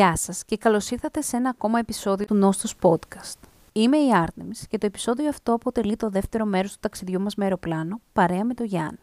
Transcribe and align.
Γεια 0.00 0.16
σας 0.16 0.44
και 0.44 0.56
καλώς 0.56 0.90
ήρθατε 0.90 1.22
σε 1.22 1.36
ένα 1.36 1.48
ακόμα 1.48 1.78
επεισόδιο 1.78 2.26
του 2.26 2.34
Νόστος 2.34 2.74
Podcast. 2.82 3.38
Είμαι 3.72 3.96
η 3.96 4.14
Άρτεμις 4.14 4.66
και 4.66 4.78
το 4.78 4.86
επεισόδιο 4.86 5.28
αυτό 5.28 5.52
αποτελεί 5.52 5.96
το 5.96 6.08
δεύτερο 6.08 6.44
μέρος 6.44 6.72
του 6.72 6.78
ταξιδιού 6.80 7.20
μας 7.20 7.34
με 7.34 7.44
αεροπλάνο, 7.44 8.00
παρέα 8.12 8.44
με 8.44 8.54
το 8.54 8.64
Γιάννη. 8.64 8.98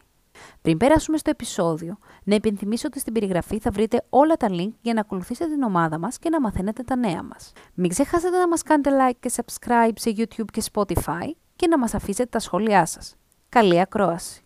Πριν 0.62 0.78
περάσουμε 0.78 1.18
στο 1.18 1.30
επεισόδιο, 1.30 1.98
να 2.24 2.36
υπενθυμίσω 2.36 2.88
ότι 2.88 3.00
στην 3.00 3.14
περιγραφή 3.14 3.60
θα 3.60 3.72
βρείτε 3.72 4.06
όλα 4.10 4.36
τα 4.36 4.48
link 4.50 4.72
για 4.82 4.94
να 4.94 5.00
ακολουθήσετε 5.00 5.50
την 5.50 5.64
ομάδα 5.64 6.00
μας 6.00 6.18
και 6.18 6.30
να 6.30 6.42
μαθαίνετε 6.42 6.84
τα 6.84 6.96
νέα 6.96 7.24
μας. 7.24 7.52
Μην 7.74 7.90
ξεχάσετε 7.90 8.38
να 8.38 8.48
μας 8.48 8.62
κάνετε 8.62 8.90
like 8.92 9.18
και 9.20 9.32
subscribe 9.36 9.94
σε 9.96 10.14
YouTube 10.18 10.52
και 10.52 10.64
Spotify 10.74 11.32
και 11.56 11.68
να 11.68 11.78
μας 11.78 11.94
αφήσετε 11.94 12.30
τα 12.30 12.40
σχόλιά 12.40 12.86
σας. 12.86 13.16
Καλή 13.50 13.80
ακρόαση! 13.80 14.42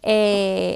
Ε, 0.00 0.74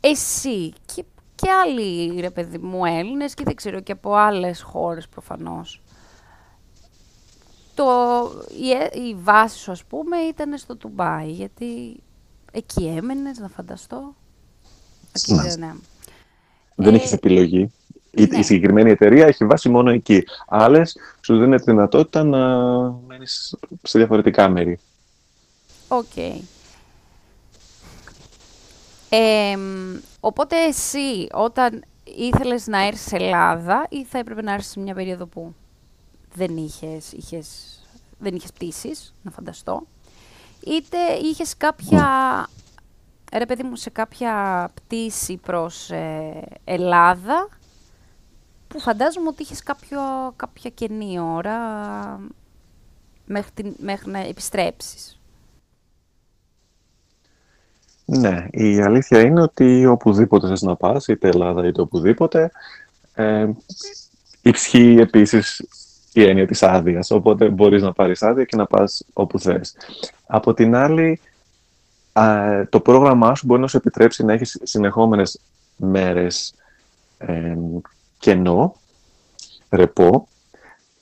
εσύ 0.00 0.72
και, 0.94 1.04
και 1.42 1.50
άλλοι, 1.50 2.20
ρε 2.20 2.30
παιδί 2.30 2.58
μου, 2.58 2.84
Έλληνες 2.84 3.34
και 3.34 3.42
δεν 3.44 3.54
ξέρω 3.54 3.80
και 3.80 3.92
από 3.92 4.14
άλλες 4.14 4.62
χώρες 4.62 5.08
προφανώς. 5.08 5.82
Το, 7.74 7.84
η, 8.94 9.00
η 9.08 9.14
βάση 9.14 9.58
σου, 9.58 9.70
ας 9.70 9.84
πούμε, 9.84 10.16
ήταν 10.16 10.58
στο 10.58 10.76
Τουμπάι, 10.76 11.30
γιατί 11.30 12.00
εκεί 12.52 12.86
έμενες, 12.96 13.38
να 13.38 13.48
φανταστώ. 13.48 14.14
Εκεί, 15.12 15.34
Ναι. 15.34 15.54
ναι. 15.66 15.72
Δεν 16.74 16.94
Ε, 16.94 16.96
έχεις 16.96 17.12
επιλογή. 17.12 17.72
Η, 18.10 18.24
ναι. 18.24 18.38
η 18.38 18.42
συγκεκριμένη 18.42 18.90
εταιρεία 18.90 19.26
έχει 19.26 19.44
βάση 19.46 19.68
μόνο 19.68 19.90
εκεί. 19.90 20.24
Άλλες 20.48 20.96
σου 21.20 21.38
δίνουν 21.38 21.56
τη 21.56 21.62
δυνατότητα 21.64 22.24
να 22.24 22.38
μένεις 23.06 23.56
σε 23.82 23.98
διαφορετικά 23.98 24.48
μέρη. 24.48 24.78
Οκ. 25.88 26.12
Εμ, 29.10 29.96
οπότε 30.20 30.56
εσύ, 30.64 31.26
όταν 31.32 31.84
ήθελες 32.04 32.66
να 32.66 32.86
έρθεις 32.86 33.06
σε 33.06 33.16
Ελλάδα 33.16 33.86
ή 33.90 34.04
θα 34.04 34.18
έπρεπε 34.18 34.42
να 34.42 34.52
έρθεις 34.52 34.70
σε 34.70 34.80
μια 34.80 34.94
περίοδο 34.94 35.26
που 35.26 35.54
δεν 36.34 36.56
είχες, 36.56 37.12
είχες, 37.12 37.48
δεν 38.18 38.34
είχες 38.34 38.52
πτήσεις, 38.52 39.14
να 39.22 39.30
φανταστώ, 39.30 39.82
είτε 40.66 40.98
είχες 41.22 41.56
κάποια, 41.56 42.06
ρε 43.32 43.46
παιδί 43.46 43.62
μου, 43.62 43.76
σε 43.76 43.90
κάποια 43.90 44.70
πτήση 44.74 45.36
προς 45.36 45.90
ε, 45.90 46.42
Ελλάδα, 46.64 47.48
που 48.68 48.80
φαντάζομαι 48.80 49.28
ότι 49.28 49.42
είχες 49.42 49.62
κάποιο, 49.62 50.00
κάποια 50.36 50.70
κενή 50.70 51.18
ώρα 51.18 51.58
μέχρι, 53.26 53.50
την- 53.54 53.76
μέχρι 53.78 54.10
να 54.10 54.18
επιστρέψεις. 54.18 55.17
Ναι, 58.10 58.46
η 58.50 58.80
αλήθεια 58.80 59.20
είναι 59.20 59.42
ότι 59.42 59.86
οπουδήποτε 59.86 60.48
θες 60.48 60.62
να 60.62 60.76
πας, 60.76 61.08
είτε 61.08 61.28
Ελλάδα 61.28 61.66
είτε 61.66 61.80
οπουδήποτε, 61.80 62.50
ε, 63.14 63.48
ισχύει 64.42 64.96
επίσης 64.98 65.66
η 66.12 66.22
έννοια 66.22 66.46
της 66.46 66.62
άδειας. 66.62 67.10
Οπότε 67.10 67.48
μπορείς 67.48 67.82
να 67.82 67.92
πάρεις 67.92 68.22
άδεια 68.22 68.44
και 68.44 68.56
να 68.56 68.66
πας 68.66 69.04
όπου 69.12 69.38
θες. 69.38 69.76
Από 70.26 70.54
την 70.54 70.74
άλλη, 70.74 71.20
α, 72.12 72.42
το 72.68 72.80
πρόγραμμά 72.80 73.34
σου 73.34 73.46
μπορεί 73.46 73.60
να 73.60 73.68
σου 73.68 73.76
επιτρέψει 73.76 74.24
να 74.24 74.32
έχεις 74.32 74.60
συνεχόμενες 74.62 75.40
μέρες 75.76 76.54
ε, 77.18 77.56
κενό, 78.18 78.74
ρεπό. 79.70 80.28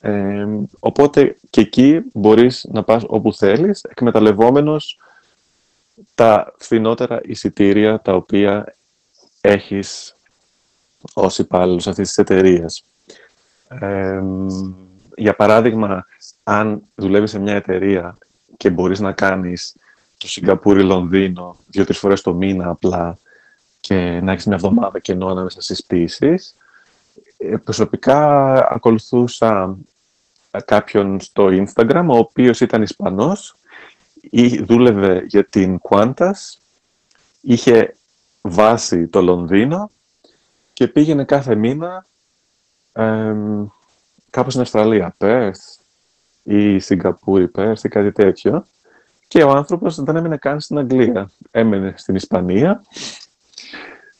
Ε, 0.00 0.46
οπότε 0.78 1.36
και 1.50 1.60
εκεί 1.60 2.00
μπορείς 2.12 2.66
να 2.72 2.82
πας 2.82 3.02
όπου 3.06 3.32
θέλεις, 3.32 3.84
εκμεταλλευόμενος 3.84 4.98
τα 6.14 6.54
φθηνότερα 6.58 7.20
εισιτήρια 7.24 8.00
τα 8.00 8.14
οποία 8.14 8.76
έχεις 9.40 10.16
ως 11.14 11.38
υπάλληλος 11.38 11.86
αυτής 11.86 12.08
της 12.08 12.18
εταιρείας. 12.18 12.84
Ε, 13.68 14.22
για 15.16 15.34
παράδειγμα, 15.34 16.06
αν 16.42 16.82
δουλεύεις 16.94 17.30
σε 17.30 17.38
μια 17.38 17.54
εταιρεία 17.54 18.18
και 18.56 18.70
μπορείς 18.70 19.00
να 19.00 19.12
κάνεις 19.12 19.76
το 20.18 20.28
Σιγκαπούρι-Λονδίνο 20.28 21.56
δύο-τρεις 21.66 21.98
φορές 21.98 22.20
το 22.20 22.34
μήνα 22.34 22.68
απλά 22.68 23.18
και 23.80 24.20
να 24.22 24.32
έχεις 24.32 24.46
μια 24.46 24.56
εβδομάδα 24.56 24.98
κενό 24.98 25.26
ανάμεσα 25.26 25.60
στις 25.60 25.84
πτήσεις, 25.84 26.56
ε, 27.38 27.56
προσωπικά 27.56 28.54
ακολουθούσα 28.70 29.76
κάποιον 30.64 31.20
στο 31.20 31.48
Instagram, 31.50 32.06
ο 32.08 32.16
οποίος 32.16 32.60
ήταν 32.60 32.82
Ισπανός 32.82 33.56
ή 33.62 33.65
δούλευε 34.64 35.24
για 35.26 35.44
την 35.44 35.78
Qantas, 35.90 36.56
είχε 37.40 37.96
βάση 38.40 39.06
το 39.06 39.22
Λονδίνο 39.22 39.90
και 40.72 40.88
πήγαινε 40.88 41.24
κάθε 41.24 41.54
μήνα 41.54 42.06
εμ, 42.92 43.66
κάπου 44.30 44.50
στην 44.50 44.62
Αυστραλία, 44.62 45.16
Perth 45.18 45.78
ή 46.42 46.78
Σιγκαπούρη, 46.78 47.50
Perth 47.54 47.82
ή 47.82 47.88
κάτι 47.88 48.12
τέτοιο. 48.12 48.66
Και 49.28 49.42
ο 49.42 49.50
άνθρωπος 49.50 50.02
δεν 50.02 50.16
έμενε 50.16 50.36
καν 50.36 50.60
στην 50.60 50.78
Αγγλία. 50.78 51.30
Έμενε 51.50 51.94
στην 51.96 52.14
Ισπανία 52.14 52.84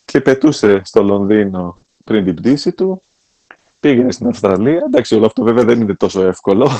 και 0.05 0.21
πετούσε 0.21 0.81
στο 0.85 1.03
Λονδίνο 1.03 1.79
πριν 2.05 2.25
την 2.25 2.35
πτήση 2.35 2.73
του. 2.73 3.03
Πήγαινε 3.81 4.13
στην 4.13 4.27
Αυστραλία. 4.27 4.83
Εντάξει, 4.87 5.15
όλο 5.15 5.27
αυτό 5.27 5.43
βέβαια 5.43 5.65
δεν 5.65 5.81
είναι 5.81 5.95
τόσο 5.95 6.23
εύκολο. 6.23 6.71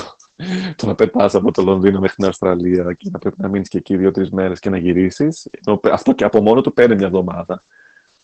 Το 0.75 0.87
να 0.87 0.95
πετάς 0.95 1.35
από 1.35 1.51
το 1.51 1.61
Λονδίνο 1.61 1.99
μέχρι 1.99 2.15
την 2.15 2.25
Αυστραλία 2.25 2.93
και 2.93 3.09
να 3.11 3.19
πρέπει 3.19 3.35
να 3.41 3.47
μείνεις 3.47 3.67
και 3.67 3.77
εκεί 3.77 3.97
δύο-τρεις 3.97 4.29
μέρες 4.29 4.59
και 4.59 4.69
να 4.69 4.77
γυρίσεις. 4.77 5.47
Ενώ 5.65 5.79
Αυτό 5.91 6.13
και 6.13 6.23
από 6.23 6.41
μόνο 6.41 6.61
του 6.61 6.73
παίρνει 6.73 6.95
μια 6.95 7.05
εβδομάδα. 7.05 7.63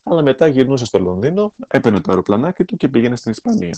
Αλλά 0.03 0.22
μετά 0.22 0.47
γυρνούσε 0.47 0.85
στο 0.85 1.00
Λονδίνο, 1.00 1.53
έπαιρνε 1.68 2.01
το 2.01 2.09
αεροπλανάκι 2.12 2.66
του 2.66 2.78
και 2.78 2.88
πήγαινε 2.88 3.16
στην 3.16 3.31
Ισπανία. 3.31 3.78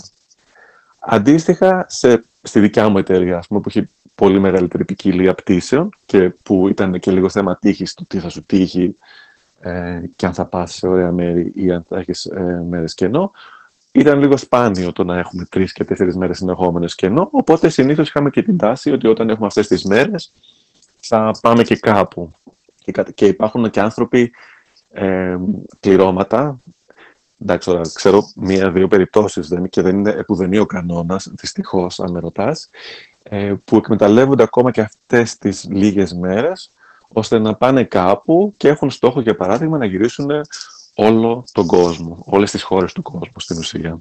Αντίστοιχα, 0.98 1.86
σε, 1.88 2.24
στη 2.42 2.60
δικιά 2.60 2.88
μου 2.88 2.98
εταιρεία, 2.98 3.38
ας 3.38 3.46
πούμε, 3.46 3.60
που 3.60 3.68
έχει 3.68 3.88
πολύ 4.14 4.40
μεγαλύτερη 4.40 4.84
ποικιλία 4.84 5.34
πτήσεων 5.34 5.90
και 6.06 6.34
που 6.42 6.68
ήταν 6.68 6.98
και 6.98 7.10
λίγο 7.10 7.28
θέμα 7.28 7.56
τύχης 7.56 7.94
του 7.94 8.04
τι 8.06 8.18
θα 8.18 8.28
σου 8.28 8.44
τύχει 8.46 8.96
ε, 9.60 10.00
και 10.16 10.26
αν 10.26 10.34
θα 10.34 10.44
πας 10.44 10.74
σε 10.74 10.88
ωραία 10.88 11.12
μέρη 11.12 11.52
ή 11.54 11.72
αν 11.72 11.84
θα 11.88 11.98
έχεις 11.98 12.24
ε, 12.24 12.64
μέρες 12.68 12.94
κενό, 12.94 13.32
ήταν 13.98 14.18
λίγο 14.18 14.36
σπάνιο 14.36 14.92
το 14.92 15.04
να 15.04 15.18
έχουμε 15.18 15.44
τρεις 15.44 15.72
και 15.72 15.84
τέσσερις 15.84 16.16
μέρες 16.16 16.36
συνεχόμενες 16.36 16.94
κενό, 16.94 17.28
οπότε 17.32 17.68
συνήθως 17.68 18.08
είχαμε 18.08 18.30
και 18.30 18.42
την 18.42 18.56
τάση 18.56 18.90
ότι 18.90 19.06
όταν 19.06 19.30
έχουμε 19.30 19.46
αυτές 19.46 19.66
τις 19.66 19.84
μέρες 19.84 20.32
θα 21.00 21.30
πάμε 21.42 21.62
και 21.62 21.76
κάπου. 21.76 22.30
Και, 22.78 22.92
κα- 22.92 23.10
και 23.14 23.26
υπάρχουν 23.26 23.70
και 23.70 23.80
άνθρωποι 23.80 24.32
ε, 24.90 25.36
πληρώματα 25.80 26.58
Εντάξει, 27.42 27.68
τώρα 27.68 27.82
ξέρω 27.94 28.30
μία-δύο 28.34 28.88
περιπτώσεις 28.88 29.52
και 29.70 29.82
δεν 29.82 29.98
είναι 29.98 30.10
επουδενή 30.10 30.58
ο 30.58 30.66
κανόνας, 30.66 31.28
δυστυχώς, 31.32 32.00
αν 32.00 32.10
με 32.10 32.20
ρωτάς, 32.20 32.68
ε, 33.22 33.54
που 33.64 33.76
εκμεταλλεύονται 33.76 34.42
ακόμα 34.42 34.70
και 34.70 34.80
αυτές 34.80 35.36
τις 35.36 35.66
λίγες 35.70 36.14
μέρες 36.14 36.70
ώστε 37.08 37.38
να 37.38 37.54
πάνε 37.54 37.84
κάπου 37.84 38.54
και 38.56 38.68
έχουν 38.68 38.90
στόχο, 38.90 39.20
για 39.20 39.36
παράδειγμα, 39.36 39.78
να 39.78 39.84
γυρίσουν 39.84 40.30
όλο 40.98 41.44
τον 41.52 41.66
κόσμο, 41.66 42.22
όλες 42.26 42.50
τις 42.50 42.62
χώρες 42.62 42.92
του 42.92 43.02
κόσμου 43.02 43.32
στην 43.36 43.58
ουσία. 43.58 43.98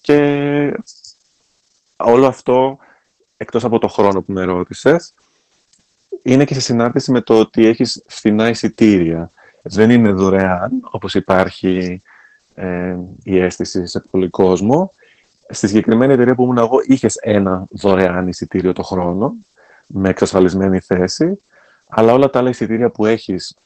Και 0.00 0.80
όλο 1.96 2.26
αυτό, 2.26 2.78
εκτός 3.36 3.64
από 3.64 3.78
το 3.78 3.88
χρόνο 3.88 4.22
που 4.22 4.32
με 4.32 4.44
ρώτησες, 4.44 5.14
είναι 6.22 6.44
και 6.44 6.54
σε 6.54 6.60
συνάρτηση 6.60 7.10
με 7.10 7.20
το 7.20 7.38
ότι 7.38 7.66
έχεις 7.66 8.02
φθηνά 8.06 8.48
εισιτήρια. 8.48 9.30
Δεν 9.62 9.90
είναι 9.90 10.12
δωρεάν, 10.12 10.70
όπως 10.90 11.14
υπάρχει 11.14 12.02
ε, 12.54 12.96
η 13.22 13.38
αίσθηση 13.38 13.86
σε 13.86 14.00
πολύ 14.10 14.30
κόσμο. 14.30 14.92
Στη 15.48 15.66
συγκεκριμένη 15.66 16.12
εταιρεία 16.12 16.34
που 16.34 16.42
ήμουν 16.42 16.58
εγώ, 16.58 16.78
είχες 16.86 17.16
ένα 17.16 17.64
δωρεάν 17.70 18.28
εισιτήριο 18.28 18.72
το 18.72 18.82
χρόνο, 18.82 19.34
με 19.86 20.08
εξασφαλισμένη 20.08 20.80
θέση, 20.80 21.38
αλλά 21.88 22.12
όλα 22.12 22.30
τα 22.30 22.38
άλλα 22.38 22.48
εισιτήρια 22.48 22.90
που 22.90 23.06
έχεις 23.06 23.56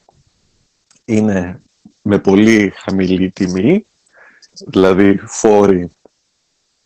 είναι 1.05 1.61
με 2.01 2.19
πολύ 2.19 2.69
χαμηλή 2.75 3.29
τιμή, 3.31 3.85
δηλαδή 4.67 5.17
φόροι 5.25 5.91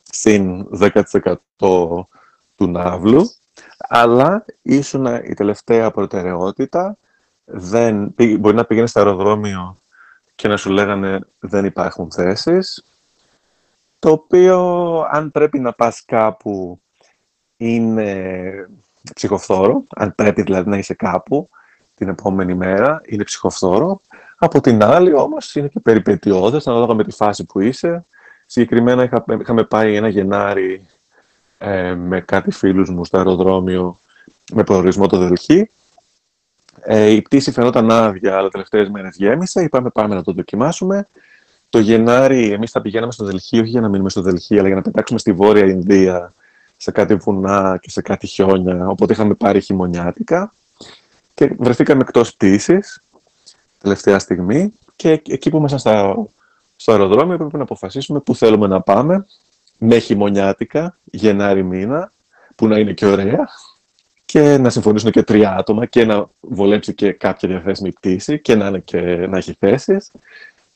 συν 0.04 0.68
10% 0.80 0.90
του 2.56 2.68
ναύλου, 2.68 3.32
αλλά 3.78 4.46
ήσουν 4.62 5.06
η 5.06 5.34
τελευταία 5.34 5.92
προτεραιότητα. 5.92 6.98
Δεν, 7.46 8.14
πή- 8.16 8.40
μπορεί 8.40 8.56
να 8.56 8.66
πηγαίνεις 8.66 8.90
στο 8.90 9.00
αεροδρόμιο 9.00 9.78
και 10.36 10.48
να 10.48 10.58
σου 10.58 10.70
λέγανε 10.70 11.20
δεν 11.40 11.66
υπάρχουν 11.66 12.12
θέσεις, 12.12 12.84
το 14.00 14.12
οποίο 14.12 14.60
αν 15.12 15.32
πρέπει 15.32 15.60
να 15.60 15.74
πας 15.74 16.06
κάπου 16.06 16.82
είναι 17.58 18.70
ψυχοφθόρο, 19.14 19.84
αν 19.96 20.16
πρέπει 20.16 20.42
δηλαδή 20.42 20.70
να 20.70 20.78
είσαι 20.78 20.94
κάπου 20.94 21.50
την 21.96 22.10
επόμενη 22.10 22.54
μέρα, 22.54 23.02
είναι 23.06 23.24
ψυχοφθόρο. 23.24 24.02
Από 24.46 24.62
την 24.62 24.84
άλλη 24.84 25.14
όμως 25.14 25.56
είναι 25.56 25.68
και 25.68 25.80
περιπετειώδες, 25.80 26.68
ανάλογα 26.68 26.94
με 26.94 27.04
τη 27.04 27.12
φάση 27.12 27.46
που 27.46 27.60
είσαι. 27.60 28.06
Συγκεκριμένα 28.46 29.04
είχα, 29.04 29.26
είχαμε 29.42 29.64
πάει 29.64 29.96
ένα 29.96 30.08
Γενάρη 30.08 30.88
ε, 31.58 31.94
με 31.94 32.22
κάτι 32.22 32.52
φίλους 32.52 32.90
μου 32.90 33.06
στο 33.06 33.18
αεροδρόμιο 33.18 34.00
με 34.54 34.64
προορισμό 34.64 35.08
το 35.08 35.18
Δελχή. 35.18 35.70
Ε, 36.82 37.10
η 37.10 37.22
πτήση 37.22 37.52
φαινόταν 37.52 37.92
άδεια, 37.92 38.38
αλλά 38.38 38.50
τελευταίες 38.50 38.90
μέρες 38.90 39.16
γέμισε. 39.16 39.62
Είπαμε 39.62 39.90
πάμε 39.90 40.16
να 40.16 40.24
το 40.24 40.32
δοκιμάσουμε. 40.32 41.08
Το 41.70 41.80
το 41.80 41.82
Γενάρη 41.82 42.52
εμείς 42.52 42.72
θα 42.72 42.82
πηγαίναμε 42.82 43.12
στο 43.12 43.26
Δελχή, 43.26 43.60
όχι 43.60 43.70
για 43.70 43.82
να 43.82 43.90
μείνουμε 43.90 44.10
στο 44.10 44.22
Δελχή, 44.22 44.58
αλλά 44.58 44.68
για 44.68 44.76
να 44.76 44.82
πετάξουμε 44.82 45.20
στη 45.20 45.34
Βόρεια 45.34 45.66
Ινδία, 45.66 46.34
σε 46.78 46.92
κάτι 46.92 47.16
βουνά 47.16 47.78
και 47.82 47.90
σε 47.90 48.02
κάτι 48.02 48.28
χιόνια. 48.28 48.88
Οπότε 48.88 49.14
είχαμε 49.14 49.34
πάρει 49.34 49.62
χειμωνιάτικα 49.62 50.54
και 51.34 51.56
βρεθήκαμε 51.58 52.02
εκτός 52.02 52.34
πτήσης, 52.36 53.02
τελευταία 53.86 54.20
στιγμή. 54.20 54.74
Και 54.96 55.10
εκεί 55.10 55.50
που 55.50 55.58
ήμασταν 55.58 55.80
στο 56.76 56.92
αεροδρόμιο 56.92 57.34
έπρεπε 57.34 57.58
να 57.58 57.64
αποφασίσουμε 57.64 58.20
πού 58.20 58.36
θέλουμε 58.36 58.68
να 58.68 58.82
πάμε, 58.82 59.26
με 59.78 59.98
χειμωνιάτικα, 59.98 60.98
Γενάρη 61.04 61.64
μήνα, 61.64 62.12
που 62.56 62.68
να 62.68 62.80
είναι 62.80 62.94
και 62.94 63.06
ωραία 63.06 63.48
και 64.26 64.58
να 64.58 64.70
συμφωνήσουν 64.70 65.12
και 65.12 65.24
τρία 65.24 65.56
άτομα 65.56 65.86
και 65.86 66.06
να 66.06 66.30
βολέψει 66.40 66.94
και 66.94 67.12
κάποια 67.12 67.50
διαθέσιμη 67.50 67.92
πτήση 67.92 68.40
και 68.40 68.56
να, 68.56 68.68
είναι 68.68 68.80
και, 68.80 69.02
να 69.02 69.38
έχει 69.38 69.56
θέσεις. 69.60 70.12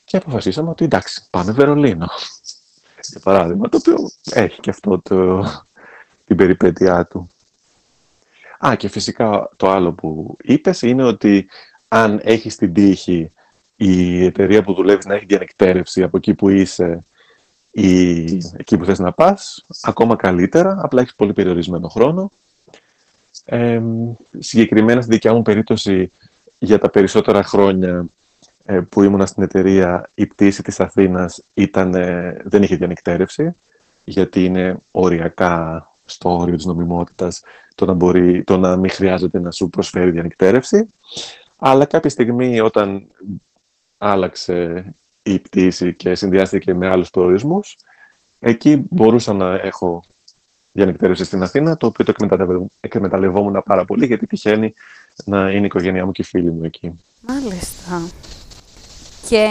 Και 0.05 0.17
αποφασίσαμε 0.17 0.69
ότι 0.69 0.83
εντάξει, 0.83 1.23
πάμε 1.29 1.51
Βερολίνο. 1.51 2.07
Για 3.09 3.19
παράδειγμα, 3.23 3.69
το 3.69 3.77
οποίο 3.77 4.09
έχει 4.31 4.59
και 4.59 4.69
αυτό 4.69 5.01
το, 5.01 5.45
την 6.25 6.35
περιπέτειά 6.35 7.05
του. 7.05 7.29
Α, 8.67 8.75
και 8.75 8.87
φυσικά 8.87 9.49
το 9.55 9.69
άλλο 9.69 9.91
που 9.93 10.37
είπες 10.41 10.81
είναι 10.81 11.03
ότι 11.03 11.49
αν 11.89 12.19
έχεις 12.23 12.55
την 12.55 12.73
τύχη 12.73 13.31
η 13.75 14.25
εταιρεία 14.25 14.63
που 14.63 14.73
δουλεύεις 14.73 15.05
να 15.05 15.13
έχει 15.13 15.25
διανεκτέρευση 15.25 16.03
από 16.03 16.17
εκεί 16.17 16.33
που 16.33 16.49
είσαι 16.49 17.03
ή 17.71 18.21
εκεί 18.57 18.77
που 18.77 18.85
θες 18.85 18.99
να 18.99 19.11
πας, 19.11 19.65
ακόμα 19.81 20.15
καλύτερα, 20.15 20.77
απλά 20.81 21.01
έχεις 21.01 21.15
πολύ 21.15 21.33
περιορισμένο 21.33 21.87
χρόνο 21.87 22.31
ε, 23.45 23.81
συγκεκριμένα 24.39 25.01
στη 25.01 25.11
δικιά 25.11 25.33
μου 25.33 25.41
περίπτωση, 25.41 26.11
για 26.59 26.77
τα 26.77 26.89
περισσότερα 26.89 27.43
χρόνια 27.43 28.05
ε, 28.65 28.79
που 28.89 29.03
ήμουνα 29.03 29.25
στην 29.25 29.43
εταιρεία, 29.43 30.09
η 30.15 30.25
πτήση 30.25 30.63
της 30.63 30.79
Αθήνας 30.79 31.43
ήταν, 31.53 31.93
ε, 31.93 32.41
δεν 32.43 32.63
είχε 32.63 32.75
διανυκτέρευση, 32.75 33.55
γιατί 34.03 34.45
είναι 34.45 34.77
οριακά 34.91 35.83
στο 36.05 36.37
όριο 36.37 36.55
της 36.55 36.65
νομιμότητας 36.65 37.41
το 37.75 37.85
να, 37.85 37.93
μπορεί, 37.93 38.43
το 38.43 38.57
να 38.57 38.75
μην 38.75 38.89
χρειάζεται 38.89 39.39
να 39.39 39.51
σου 39.51 39.69
προσφέρει 39.69 40.11
διανυκτέρευση. 40.11 40.87
Αλλά 41.59 41.85
κάποια 41.85 42.09
στιγμή 42.09 42.59
όταν 42.59 43.07
άλλαξε 43.97 44.85
η 45.23 45.39
πτήση 45.39 45.93
και 45.93 46.15
συνδυάστηκε 46.15 46.73
με 46.73 46.87
άλλους 46.89 47.09
προορισμούς, 47.09 47.77
εκεί 48.39 48.83
μπορούσα 48.89 49.33
να 49.33 49.53
έχω 49.53 50.03
διανυκτέρευση 50.71 51.23
στην 51.23 51.43
Αθήνα, 51.43 51.77
το 51.77 51.87
οποίο 51.87 52.05
το 52.05 52.13
εκμεταλλευόμουν 52.79 53.63
πάρα 53.65 53.85
πολύ, 53.85 54.05
γιατί 54.05 54.27
τυχαίνει 54.27 54.73
να 55.25 55.49
είναι 55.51 55.61
η 55.61 55.65
οικογένειά 55.65 56.05
μου 56.05 56.11
και 56.11 56.21
οι 56.21 56.25
φίλοι 56.25 56.51
μου 56.51 56.63
εκεί. 56.63 57.03
Μάλιστα. 57.21 58.01
Και 59.29 59.47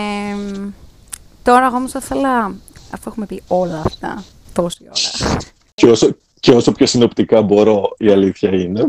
τώρα 1.42 1.66
εγώ 1.66 1.76
όμως 1.76 1.90
θα 1.90 2.00
ήθελα, 2.02 2.54
αφού 2.90 3.08
έχουμε 3.10 3.26
πει 3.26 3.42
όλα 3.48 3.82
αυτά, 3.86 4.24
τόση 4.52 4.84
ώρα. 4.84 5.38
Και 5.74 5.86
όσο, 5.86 6.16
και 6.40 6.50
όσο 6.50 6.72
πιο 6.72 6.86
συνοπτικά 6.86 7.42
μπορώ, 7.42 7.94
η 7.98 8.10
αλήθεια 8.10 8.50
είναι. 8.50 8.84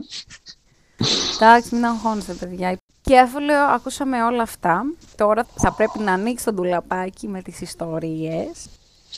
Εντάξει, 1.35 1.75
μην 1.75 1.85
αγχώνεστε, 1.85 2.33
παιδιά. 2.33 2.78
Και 3.09 3.19
αφού 3.19 3.39
λέω, 3.39 3.65
ακούσαμε 3.65 4.23
όλα 4.23 4.41
αυτά, 4.41 4.83
τώρα 5.15 5.45
θα 5.55 5.73
πρέπει 5.73 5.99
να 5.99 6.13
ανοίξει 6.13 6.45
το 6.45 6.53
ντουλαπάκι 6.53 7.27
με 7.27 7.41
τις 7.41 7.61
ιστορίες 7.61 8.69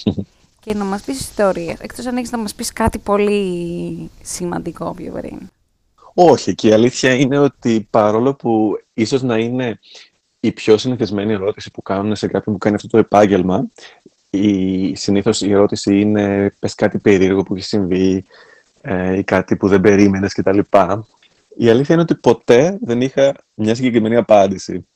και 0.64 0.74
να 0.74 0.84
μας 0.84 1.02
πεις 1.02 1.20
ιστορίες, 1.20 1.80
εκτός 1.80 2.06
αν 2.06 2.18
έχεις 2.18 2.32
να 2.32 2.38
μας 2.38 2.56
πεις 2.56 2.74
κάτι 2.74 2.98
πολύ 2.98 4.10
σημαντικό 4.22 4.94
πιο 4.94 5.12
πριν. 5.12 5.40
Όχι, 6.14 6.56
και 6.56 6.68
η 6.68 6.72
αλήθεια 6.72 7.14
είναι 7.14 7.38
ότι 7.38 7.88
παρόλο 7.90 8.34
που 8.34 8.80
ίσως 8.94 9.22
να 9.22 9.38
είναι 9.38 9.80
η 10.40 10.52
πιο 10.52 10.78
συνηθισμένη 10.78 11.34
ερώτηση 11.34 11.72
που 11.72 11.82
κάνουν 11.82 12.16
σε 12.16 12.28
κάποιον 12.28 12.56
που 12.56 12.62
κάνει 12.62 12.76
αυτό 12.76 12.88
το 12.88 12.98
επάγγελμα, 12.98 13.68
η, 14.30 14.96
συνήθως 14.96 15.42
η 15.42 15.52
ερώτηση 15.52 16.00
είναι 16.00 16.54
πες 16.60 16.76
κάτι 16.76 16.98
περίεργο 16.98 17.44
που 17.44 17.56
έχει 17.56 17.66
συμβεί 17.66 18.26
ε, 18.82 19.18
ή 19.18 19.24
κάτι 19.24 19.56
που 19.56 19.68
δεν 19.68 19.82
περίμενες 19.82 20.34
κτλ. 20.34 20.60
Η 21.58 21.70
αλήθεια 21.70 21.94
είναι 21.94 22.04
ότι 22.04 22.16
ποτέ 22.16 22.78
δεν 22.82 23.02
είχα 23.02 23.34
μια 23.54 23.76
συγκεκριμένη 23.76 24.16
απάντηση. 24.16 24.88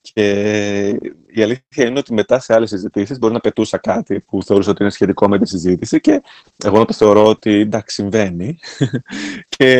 Και 0.00 0.88
η 1.26 1.42
αλήθεια 1.42 1.86
είναι 1.86 1.98
ότι 1.98 2.14
μετά 2.14 2.38
σε 2.38 2.54
άλλες 2.54 2.68
συζητήσεις 2.68 3.18
μπορεί 3.18 3.32
να 3.32 3.40
πετούσα 3.40 3.78
κάτι 3.78 4.20
που 4.20 4.42
θεωρούσα 4.42 4.70
ότι 4.70 4.82
είναι 4.82 4.92
σχετικό 4.92 5.28
με 5.28 5.38
τη 5.38 5.48
συζήτηση 5.48 6.00
και 6.00 6.22
εγώ 6.64 6.78
να 6.78 6.84
το 6.84 6.92
θεωρώ 6.92 7.26
ότι 7.26 7.50
εντάξει, 7.50 7.94
συμβαίνει. 7.94 8.58
και 9.56 9.72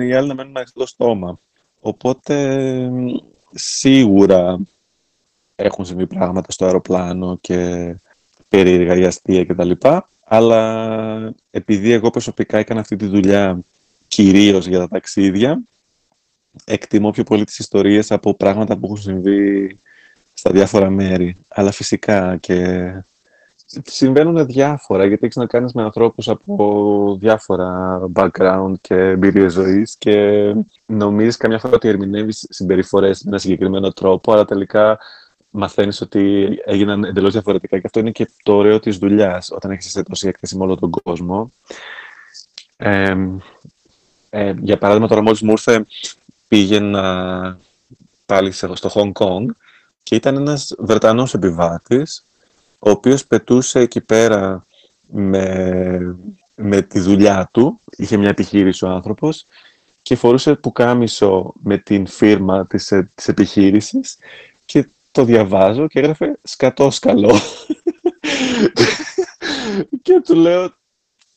οι 0.00 0.12
άλλοι 0.12 0.28
να 0.28 0.34
μένουν 0.34 0.56
ανοιχτό 0.56 0.80
το 0.80 0.86
στόμα. 0.86 1.38
Οπότε 1.80 2.90
σίγουρα 3.50 4.60
έχουν 5.56 5.84
συμβεί 5.84 6.06
πράγματα 6.06 6.52
στο 6.52 6.64
αεροπλάνο 6.64 7.38
και 7.40 7.94
περίεργα 8.48 8.96
ή 8.96 9.04
αστεία 9.04 9.44
κτλ. 9.44 9.70
Αλλά 10.24 11.34
επειδή 11.50 11.92
εγώ 11.92 12.10
προσωπικά 12.10 12.58
έκανα 12.58 12.80
αυτή 12.80 12.96
τη 12.96 13.06
δουλειά 13.06 13.60
κυρίως 14.14 14.66
για 14.66 14.78
τα 14.78 14.88
ταξίδια, 14.88 15.62
εκτιμώ 16.64 17.10
πιο 17.10 17.24
πολύ 17.24 17.44
τις 17.44 17.58
ιστορίες 17.58 18.10
από 18.10 18.34
πράγματα 18.34 18.76
που 18.76 18.84
έχουν 18.84 18.96
συμβεί 18.96 19.78
στα 20.32 20.50
διάφορα 20.50 20.90
μέρη. 20.90 21.36
Αλλά 21.48 21.70
φυσικά 21.70 22.36
και 22.36 22.92
συμβαίνουν 23.82 24.46
διάφορα, 24.46 25.06
γιατί 25.06 25.24
έχεις 25.24 25.36
να 25.36 25.46
κάνεις 25.46 25.72
με 25.72 25.82
ανθρώπους 25.82 26.28
από 26.28 27.16
διάφορα 27.20 28.00
background 28.14 28.72
και 28.80 28.94
εμπειρίες 28.94 29.52
ζωής 29.52 29.96
και 29.96 30.54
νομίζεις 30.86 31.36
καμιά 31.36 31.58
φορά 31.58 31.74
ότι 31.74 31.88
ερμηνεύεις 31.88 32.46
συμπεριφορές 32.50 33.22
με 33.22 33.30
ένα 33.30 33.38
συγκεκριμένο 33.38 33.92
τρόπο, 33.92 34.32
αλλά 34.32 34.44
τελικά 34.44 34.98
μαθαίνεις 35.50 36.00
ότι 36.00 36.48
έγιναν 36.64 37.04
εντελώς 37.04 37.32
διαφορετικά 37.32 37.78
και 37.78 37.86
αυτό 37.86 38.00
είναι 38.00 38.10
και 38.10 38.30
το 38.42 38.56
ωραίο 38.56 38.78
της 38.78 38.96
δουλειάς 38.98 39.50
όταν 39.50 39.70
έχεις 39.70 40.02
τόση 40.08 40.28
έκθεση 40.28 40.56
με 40.56 40.64
όλο 40.64 40.76
τον 40.76 40.90
κόσμο. 40.90 41.52
Ε, 42.76 43.14
ε, 44.34 44.54
για 44.60 44.78
παράδειγμα, 44.78 45.08
τώρα 45.08 45.22
μόλις 45.22 45.40
μου 45.40 45.50
ήρθε 45.50 45.86
πήγαινα 46.48 47.58
πάλι 48.26 48.52
στο 48.52 48.90
Hong 48.94 49.12
Kong 49.12 49.46
και 50.02 50.14
ήταν 50.14 50.36
ένας 50.36 50.74
Βρετανός 50.78 51.34
επιβάτης 51.34 52.24
ο 52.78 52.90
οποίος 52.90 53.26
πετούσε 53.26 53.78
εκεί 53.78 54.00
πέρα 54.00 54.66
με, 55.06 56.16
με 56.54 56.82
τη 56.82 57.00
δουλειά 57.00 57.48
του, 57.52 57.80
είχε 57.96 58.16
μια 58.16 58.28
επιχείρηση 58.28 58.84
ο 58.84 58.88
άνθρωπος 58.88 59.44
και 60.02 60.16
φορούσε 60.16 60.54
πουκάμισο 60.54 61.52
με 61.62 61.78
την 61.78 62.06
φύρμα 62.06 62.66
της, 62.66 62.92
ε, 62.92 63.10
της 63.14 63.28
επιχείρησης 63.28 64.16
και 64.64 64.88
το 65.10 65.24
διαβάζω 65.24 65.86
και 65.86 65.98
έγραφε 65.98 66.38
«σκατόσκαλο». 66.42 67.40
και 70.02 70.20
του 70.24 70.34
λέω 70.34 70.72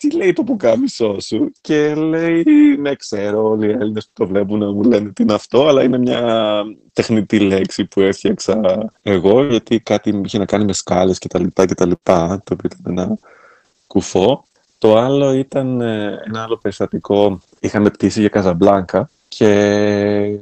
τι 0.08 0.16
λέει 0.16 0.34
το 0.34 0.44
πουκάμισό 0.44 1.20
σου; 1.20 1.52
Και 1.62 1.96
λέει 1.96 2.44
ναι 2.80 2.96
ξέρω 2.96 3.50
όλοι 3.50 3.68
οι 3.68 3.72
Έλληνες 3.72 4.06
που 4.06 4.12
το 4.14 4.28
βλέπουν 4.28 4.76
μου 4.76 4.84
λένε 4.84 5.10
τι 5.10 5.24
είναι 5.24 5.34
αυτό 5.34 5.68
αλλά 5.68 5.84
είναι 5.84 5.98
μια 5.98 6.54
τεχνητή 6.94 7.40
λέξη 7.40 7.86
που 7.86 8.02
έφτιαξα 8.02 8.90
εγώ 9.02 9.46
γιατί 9.46 9.80
κάτι 9.80 10.22
είχε 10.26 10.38
να 10.38 10.46
κάνει 10.46 10.66
με 10.66 10.74
σκάλες 10.74 11.18
και 11.18 11.28
τα 11.28 11.40
λοιπά 11.40 11.66
και 11.66 11.76
τα 11.76 11.86
λοιπά 11.86 12.42
το 12.44 12.54
οποίο 12.54 12.70
ήταν 12.80 12.98
ένα 12.98 13.18
κουφό 13.88 14.46
το 14.78 14.98
άλλο 14.98 15.34
ήταν 15.34 15.82
ε, 15.82 16.20
ένα 16.28 16.44
άλλο 16.44 16.58
περιστατικό. 16.58 17.40
Είχαμε 17.60 17.90
πτήσει 17.90 18.20
για 18.20 18.30
Καζαμπλάνκα 18.30 19.10
και 19.28 20.40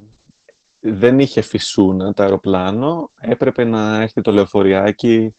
δεν 0.79 1.19
είχε 1.19 1.41
φυσούνα 1.41 2.13
το 2.13 2.23
αεροπλάνο. 2.23 3.11
Έπρεπε 3.19 3.63
να 3.63 4.01
έρθει 4.01 4.21
το 4.21 4.31
λεωφοριάκι 4.31 5.35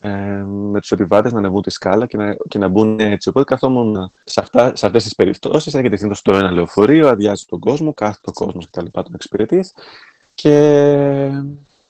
ε, 0.00 0.10
με 0.46 0.80
τους 0.80 0.92
επιβάτες 0.92 1.32
να 1.32 1.38
ανεβούν 1.38 1.62
τη 1.62 1.70
σκάλα 1.70 2.06
και 2.06 2.16
να, 2.16 2.36
και 2.48 2.58
να 2.58 2.68
μπουν 2.68 3.00
έτσι. 3.00 3.28
Οπότε 3.28 3.44
καθόμουν 3.44 4.12
σε, 4.24 4.40
αυτά, 4.40 4.76
σε 4.76 4.86
αυτές 4.86 5.02
τις 5.02 5.14
περιπτώσεις, 5.14 5.74
έρχεται 5.74 5.96
συνήθως 5.96 6.22
το 6.22 6.36
ένα 6.36 6.50
λεωφορείο, 6.50 7.08
αδειάζει 7.08 7.44
τον 7.48 7.58
κόσμο, 7.58 7.94
κάθεται 7.94 8.30
ο 8.30 8.32
κόσμος 8.32 8.64
και 8.64 8.70
τα 8.72 8.82
λοιπά, 8.82 9.02
τον 9.02 9.14
εξυπηρετείς 9.14 9.72
και 10.34 10.52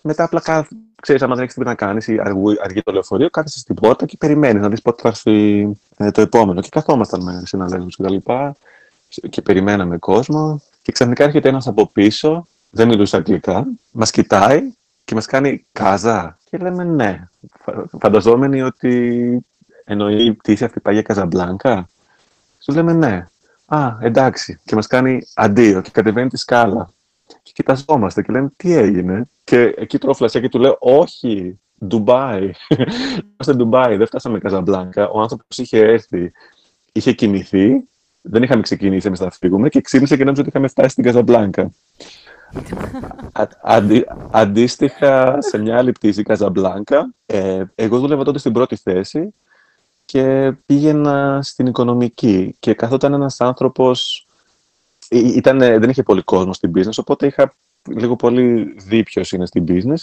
μετά 0.02 0.24
απλά 0.24 0.40
κάθ, 0.40 0.68
ξέρεις, 1.02 1.22
άμα 1.22 1.34
δεν 1.34 1.42
έχεις 1.42 1.54
τίποτα 1.54 1.70
να 1.70 1.76
κάνεις 1.76 2.08
ή 2.08 2.18
αργεί 2.62 2.82
το 2.82 2.92
λεωφορείο, 2.92 3.30
κάθεσαι 3.30 3.58
στην 3.58 3.74
πόρτα 3.74 4.06
και 4.06 4.16
περιμένεις 4.16 4.62
να 4.62 4.68
δεις 4.68 4.82
πότε 4.82 5.02
θα 5.02 5.08
έρθει 5.08 5.68
ε, 5.96 6.10
το 6.10 6.20
επόμενο. 6.20 6.60
Και 6.60 6.68
καθόμασταν 6.70 7.22
με 7.22 7.42
συναδέλφους 7.44 7.96
και 7.96 8.02
τα 8.02 8.10
λοιπά 8.10 8.56
και 9.30 9.42
περιμέναμε 9.42 9.96
κόσμο 9.96 10.62
και 10.82 10.92
ξαφνικά 10.92 11.24
έρχεται 11.24 11.48
ένας 11.48 11.66
από 11.66 11.86
πίσω, 11.86 12.46
δεν 12.70 12.88
μιλούσε 12.88 13.16
αγγλικά, 13.16 13.66
μας 13.90 14.10
κοιτάει 14.10 14.72
και 15.08 15.14
μας 15.14 15.26
κάνει 15.26 15.66
«Κάζα» 15.72 16.38
και 16.44 16.58
λέμε 16.58 16.84
«Ναι» 16.84 17.28
φανταζόμενοι 18.00 18.62
ότι 18.62 19.46
εννοεί 19.84 20.24
η 20.24 20.32
πτήση 20.32 20.64
αυτή 20.64 20.80
πάει 20.80 20.94
για 20.94 21.02
Καζαμπλάνκα. 21.02 21.88
Σου 22.58 22.72
λέμε 22.72 22.92
ναι. 22.92 23.26
Α, 23.66 23.96
εντάξει. 24.00 24.60
Και 24.64 24.74
μας 24.74 24.86
κάνει 24.86 25.20
αντίο 25.34 25.80
και 25.80 25.90
κατεβαίνει 25.90 26.28
τη 26.28 26.36
σκάλα. 26.36 26.90
Και 27.26 27.52
κοιταζόμαστε 27.54 28.22
και 28.22 28.32
λέμε 28.32 28.52
τι 28.56 28.72
έγινε. 28.72 29.28
Και 29.44 29.74
εκεί 29.76 29.98
τρώω 29.98 30.14
φλασιά 30.14 30.40
και 30.40 30.48
του 30.48 30.58
λέω 30.58 30.76
όχι, 30.80 31.58
Ντουμπάι. 31.86 32.50
Είμαστε 33.32 33.54
Ντουμπάι, 33.54 33.96
δεν 33.96 34.06
φτάσαμε 34.06 34.38
Καζαμπλάνκα. 34.38 35.08
Ο 35.08 35.20
άνθρωπος 35.20 35.58
είχε 35.58 35.78
έρθει, 35.78 36.32
είχε 36.92 37.12
κινηθεί, 37.12 37.88
δεν 38.20 38.42
είχαμε 38.42 38.62
ξεκινήσει 38.62 39.06
εμείς 39.06 39.20
να 39.20 39.30
φύγουμε 39.30 39.68
και 39.68 39.80
ξύπνησε 39.80 40.16
και 40.16 40.24
νόμιζε 40.24 40.40
ότι 40.40 40.50
είχαμε 40.50 40.68
φτάσει 40.68 40.88
στην 40.88 41.04
Καζαμπλάνκα. 41.04 41.70
Αντίστοιχα, 44.30 45.42
σε 45.42 45.58
μια 45.58 45.78
άλλη 45.78 45.92
πτήση, 45.92 46.22
Καζαμπλάνκα, 46.22 47.10
ε, 47.26 47.62
εγώ 47.74 47.98
δούλευα 47.98 48.24
τότε 48.24 48.38
στην 48.38 48.52
πρώτη 48.52 48.76
θέση 48.76 49.34
και 50.04 50.52
πήγαινα 50.66 51.40
στην 51.42 51.66
οικονομική. 51.66 52.56
Και 52.60 52.74
καθόταν 52.74 53.12
ένας 53.12 53.40
άνθρωπος, 53.40 54.26
ήταν, 55.10 55.58
δεν 55.58 55.90
είχε 55.90 56.02
πολύ 56.02 56.22
κόσμο 56.22 56.52
στην 56.52 56.72
business, 56.74 56.96
οπότε 56.96 57.26
είχα 57.26 57.54
λίγο 57.88 58.16
πολύ 58.16 58.74
δει 58.78 59.02
ποιος 59.02 59.32
είναι 59.32 59.46
στην 59.46 59.64
business. 59.68 60.00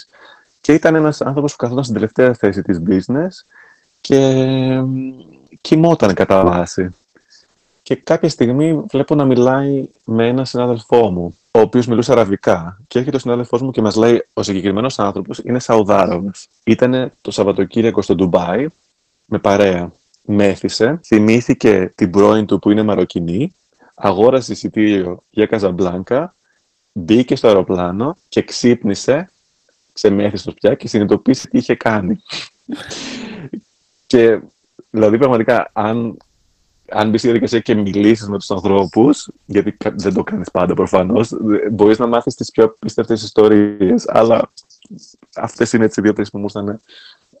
Και 0.60 0.72
ήταν 0.72 0.94
ένας 0.94 1.20
άνθρωπος 1.20 1.50
που 1.50 1.56
καθόταν 1.56 1.82
στην 1.82 1.94
τελευταία 1.94 2.34
θέση 2.34 2.62
της 2.62 2.82
business 2.88 3.28
και 4.00 4.82
κοιμόταν 5.60 6.14
κατά 6.14 6.44
βάση. 6.44 6.90
Και 7.82 7.94
κάποια 7.96 8.28
στιγμή 8.28 8.84
βλέπω 8.88 9.14
να 9.14 9.24
μιλάει 9.24 9.88
με 10.04 10.28
έναν 10.28 10.46
συνάδελφό 10.46 11.10
μου, 11.10 11.38
ο 11.56 11.60
οποίος 11.60 11.86
μιλούσε 11.86 12.12
αραβικά. 12.12 12.78
Και 12.88 12.98
έρχεται 12.98 13.16
ο 13.16 13.18
συνάδελφός 13.18 13.62
μου 13.62 13.70
και 13.70 13.80
μας 13.80 13.96
λέει: 13.96 14.26
Ο 14.32 14.42
συγκεκριμένος 14.42 14.98
άνθρωπος 14.98 15.38
είναι 15.38 15.58
Σαουδάραβα. 15.58 16.30
Ήταν 16.64 17.12
το 17.20 17.30
Σαββατοκύριακο 17.30 18.02
στο 18.02 18.14
Ντουμπάι 18.14 18.66
με 19.24 19.38
παρέα. 19.38 19.92
Μέθησε, 20.22 21.00
θυμήθηκε 21.04 21.92
την 21.94 22.10
πρώην 22.10 22.46
του 22.46 22.58
που 22.58 22.70
είναι 22.70 22.82
Μαροκινή, 22.82 23.54
αγόρασε 23.94 24.52
εισιτήριο 24.52 25.22
για 25.30 25.46
Καζαμπλάνκα, 25.46 26.34
μπήκε 26.92 27.36
στο 27.36 27.46
αεροπλάνο 27.46 28.16
και 28.28 28.42
ξύπνησε, 28.42 29.30
ξεμέθησε 29.92 30.52
πια 30.52 30.74
και 30.74 30.88
συνειδητοποίησε 30.88 31.48
τι 31.48 31.58
είχε 31.58 31.74
κάνει. 31.74 32.22
και 34.06 34.40
δηλαδή 34.90 35.18
πραγματικά 35.18 35.70
αν 35.72 36.16
αν 36.88 37.10
μπεις 37.10 37.20
στη 37.20 37.28
διαδικασία 37.28 37.60
και 37.60 37.74
μιλήσεις 37.74 38.28
με 38.28 38.38
τους 38.38 38.50
ανθρώπους, 38.50 39.28
γιατί 39.44 39.76
δεν 39.94 40.14
το 40.14 40.22
κάνεις 40.22 40.50
πάντα 40.50 40.74
προφανώς, 40.74 41.36
μπορείς 41.72 41.98
να 41.98 42.06
μάθεις 42.06 42.34
τις 42.34 42.50
πιο 42.50 42.64
απίστευτες 42.64 43.22
ιστορίες. 43.22 44.08
Αλλά 44.08 44.50
αυτές 45.34 45.72
είναι 45.72 45.84
έτσι 45.84 46.00
δύο-τρει 46.00 46.30
που 46.30 46.38
μου 46.38 46.44
ήρθαν 46.44 46.80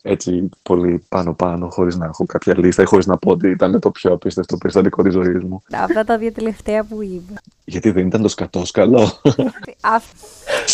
έτσι 0.02 0.48
πολύ 0.62 1.04
πάνω-πάνω, 1.08 1.70
χωρίς 1.70 1.96
να 1.96 2.04
έχω 2.04 2.26
κάποια 2.26 2.58
λίστα 2.58 2.82
ή 2.82 2.84
χωρίς 2.84 3.06
να 3.06 3.16
πω 3.16 3.30
ότι 3.30 3.50
ήταν 3.50 3.80
το 3.80 3.90
πιο 3.90 4.12
απίστευτο 4.12 4.56
περιστατικό 4.56 5.02
της 5.02 5.12
ζωής 5.12 5.44
μου. 5.44 5.62
Αυτά 5.72 6.04
τα 6.04 6.18
δύο 6.18 6.32
τελευταία 6.32 6.84
που 6.84 7.02
είπα. 7.02 7.40
Γιατί 7.64 7.90
δεν 7.90 8.06
ήταν 8.06 8.22
το 8.22 8.28
σκατόσκαλο. 8.28 9.12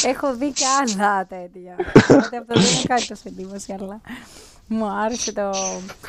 έχω 0.05 0.37
δει 0.37 0.52
και 0.52 0.64
άλλα 0.81 1.26
τέτοια. 1.26 1.76
αυτό 1.95 2.14
δεν 2.31 2.61
είναι 2.61 2.83
κάτι 2.87 3.07
τόσο 3.07 3.23
εντύπωση, 3.25 3.75
αλλά. 3.81 4.00
Μου 4.69 4.87
άρεσε 4.87 5.33
το... 5.33 5.50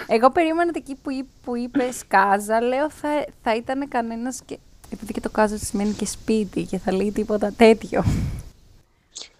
Εγώ 0.07 0.31
περίμενα 0.31 0.69
ότι 0.69 0.83
εκεί 0.86 0.98
που, 1.01 1.27
που 1.43 1.55
είπες 1.55 2.01
Κάζα, 2.07 2.62
λέω 2.62 2.89
θα, 2.89 3.25
θα 3.43 3.55
ήταν 3.55 3.88
κανένας 3.88 4.41
και... 4.45 4.57
Επειδή 4.89 5.13
και 5.13 5.19
το 5.19 5.29
Κάζα 5.29 5.57
σημαίνει 5.57 5.91
και 5.91 6.05
σπίτι 6.05 6.63
και 6.63 6.77
θα 6.77 6.93
λέει 6.93 7.12
τίποτα 7.12 7.53
τέτοιο. 7.57 8.03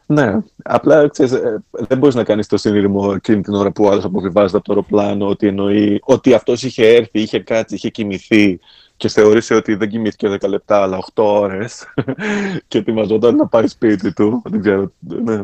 Ναι, 0.05 0.38
απλά 0.63 1.08
ξέρεις, 1.08 1.32
ε, 1.32 1.63
δεν 1.72 1.98
μπορείς 1.98 2.15
να 2.15 2.24
κάνεις 2.24 2.48
το 2.48 2.58
σύνδρομο 2.58 3.12
εκείνη 3.15 3.41
την 3.41 3.53
ώρα 3.53 3.72
που 3.72 3.84
ο 3.84 3.89
άλλος 3.89 4.03
αποβιβάζεται 4.03 4.58
από 4.58 4.65
το 4.65 4.74
αεροπλάνο 4.74 5.27
ότι 5.27 5.48
εννοεί 5.48 6.00
ότι 6.03 6.34
αυτός 6.34 6.63
είχε 6.63 6.88
έρθει, 6.88 7.20
είχε 7.20 7.39
κάτσει, 7.39 7.75
είχε 7.75 7.89
κοιμηθεί 7.89 8.60
και 8.98 9.08
θεώρησε 9.08 9.53
ότι 9.53 9.75
δεν 9.75 9.89
κοιμήθηκε 9.89 10.38
10 10.41 10.48
λεπτά 10.48 10.82
αλλά 10.82 10.98
8 11.13 11.24
ώρες 11.24 11.86
και 12.67 12.77
ετοιμαζόταν 12.77 13.36
να 13.36 13.48
πάρει 13.48 13.67
σπίτι 13.67 14.13
του. 14.13 14.41
Δεν 14.46 14.62
ξέρω. 14.62 14.91
Ναι. 15.00 15.43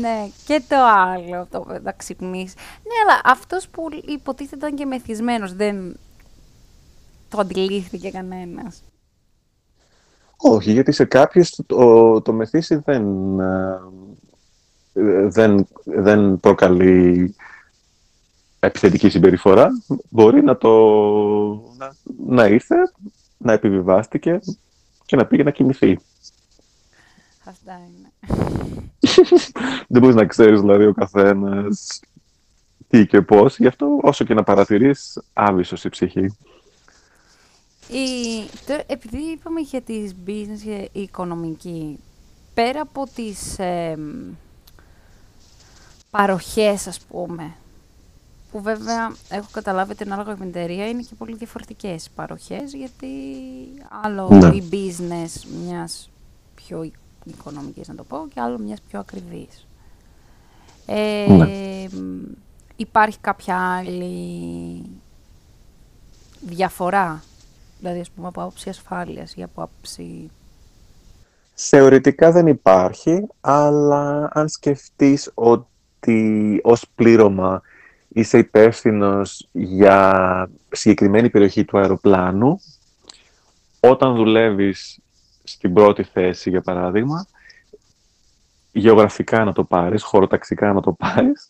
Ναι, 0.00 0.28
και 0.46 0.62
το 0.68 0.76
άλλο, 0.76 1.46
το 1.50 1.66
να 1.82 1.92
ξυπνήσει. 1.92 2.54
Ναι, 2.56 2.94
αλλά 3.02 3.20
αυτός 3.24 3.68
που 3.68 3.88
υποτίθεται 4.06 4.56
ήταν 4.56 4.74
και 4.74 4.84
μεθυσμένος, 4.84 5.52
δεν 5.52 5.96
το 7.28 7.38
αντιλήφθηκε 7.40 8.10
κανένας. 8.10 8.82
Όχι, 10.36 10.72
γιατί 10.72 10.92
σε 10.92 11.04
κάποιους 11.04 11.54
το, 11.66 12.20
το 12.20 12.32
μεθύσι 12.32 12.76
δεν, 12.76 13.40
ε, 13.40 13.80
δεν, 15.28 15.66
δεν 15.84 16.40
προκαλεί 16.40 17.34
επιθετική 18.60 19.08
συμπεριφορά. 19.08 19.68
Μπορεί 20.10 20.42
να 20.42 20.56
το 20.56 20.70
να, 21.76 21.96
να 22.26 22.46
ήρθε, 22.46 22.76
να 23.38 23.52
επιβιβάστηκε 23.52 24.40
και 25.04 25.16
να 25.16 25.26
πήγε 25.26 25.42
να 25.42 25.50
κοιμηθεί. 25.50 25.98
Αυτά 27.44 27.72
είναι. 27.72 28.03
Δεν 29.88 30.00
μπορείς 30.00 30.14
να 30.14 30.26
ξέρεις 30.26 30.60
δηλαδή 30.60 30.84
ο 30.86 30.92
καθένας 30.92 32.00
τι 32.88 33.06
και 33.06 33.22
πώς. 33.22 33.58
Γι' 33.58 33.66
αυτό 33.66 33.98
όσο 34.02 34.24
και 34.24 34.34
να 34.34 34.42
παρατηρείς, 34.42 35.22
άβυσος 35.32 35.84
η 35.84 35.88
ψυχή. 35.88 36.36
Η, 37.88 38.44
επειδή 38.86 39.18
είπαμε 39.18 39.60
για 39.60 39.80
τις 39.80 40.14
business 40.26 40.60
και 40.64 40.88
η 40.92 41.00
οικονομική, 41.00 41.98
πέρα 42.54 42.80
από 42.80 43.06
τις 43.14 43.58
ε, 43.58 43.98
παροχές, 46.10 46.86
ας 46.86 47.00
πούμε, 47.00 47.54
που 48.50 48.62
βέβαια 48.62 49.12
έχω 49.28 49.48
καταλάβει 49.52 49.92
ότι 49.92 50.02
ανάλογα 50.02 50.30
με 50.30 50.36
την 50.36 50.48
εταιρεία 50.48 50.88
είναι 50.88 51.02
και 51.02 51.14
πολύ 51.14 51.36
διαφορετικές 51.36 52.10
παροχές, 52.14 52.72
γιατί 52.74 53.08
άλλο 54.02 54.28
ναι. 54.32 54.46
η 54.46 54.68
business 54.70 55.46
μιας 55.64 56.10
πιο 56.54 56.90
οικονομικής 57.24 57.88
να 57.88 57.94
το 57.94 58.04
πω 58.04 58.26
και 58.34 58.40
άλλο 58.40 58.58
μιας 58.58 58.80
πιο 58.88 58.98
ακριβής. 58.98 59.66
Ε, 60.86 61.26
ναι. 61.28 61.46
Υπάρχει 62.76 63.18
κάποια 63.20 63.56
άλλη 63.76 64.82
διαφορά, 66.40 67.22
δηλαδή 67.78 68.00
ας 68.00 68.10
πούμε 68.10 68.28
από 68.28 68.40
άποψη 68.40 68.68
ασφάλειας 68.68 69.34
ή 69.34 69.42
από 69.42 69.62
άποψη... 69.62 70.30
Θεωρητικά 71.54 72.32
δεν 72.32 72.46
υπάρχει, 72.46 73.26
αλλά 73.40 74.30
αν 74.32 74.48
σκεφτείς 74.48 75.30
ότι 75.34 76.60
ως 76.62 76.84
πλήρωμα 76.94 77.62
είσαι 78.08 78.38
υπεύθυνος 78.38 79.48
για 79.52 80.50
συγκεκριμένη 80.70 81.30
περιοχή 81.30 81.64
του 81.64 81.78
αεροπλάνου, 81.78 82.60
όταν 83.80 84.14
δουλεύεις 84.14 84.98
στην 85.44 85.72
πρώτη 85.72 86.02
θέση, 86.02 86.50
για 86.50 86.60
παράδειγμα, 86.60 87.26
γεωγραφικά 88.72 89.44
να 89.44 89.52
το 89.52 89.64
πάρεις, 89.64 90.02
χωροταξικά 90.02 90.72
να 90.72 90.80
το 90.80 90.92
πάρεις, 90.92 91.48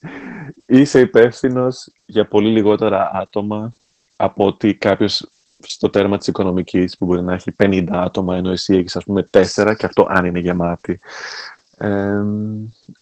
είσαι 0.66 1.00
υπεύθυνος 1.00 1.92
για 2.06 2.28
πολύ 2.28 2.50
λιγότερα 2.50 3.10
άτομα 3.14 3.72
από 4.16 4.46
ότι 4.46 4.74
κάποιος 4.74 5.28
στο 5.60 5.90
τέρμα 5.90 6.18
της 6.18 6.26
οικονομικής 6.26 6.98
που 6.98 7.06
μπορεί 7.06 7.22
να 7.22 7.34
έχει 7.34 7.54
50 7.58 7.88
άτομα 7.92 8.36
ενώ 8.36 8.50
εσύ 8.50 8.76
έχεις 8.76 8.96
ας 8.96 9.04
πούμε 9.04 9.28
4 9.30 9.74
και 9.78 9.86
αυτό 9.86 10.06
αν 10.08 10.24
είναι 10.24 10.38
γεμάτη. 10.38 11.00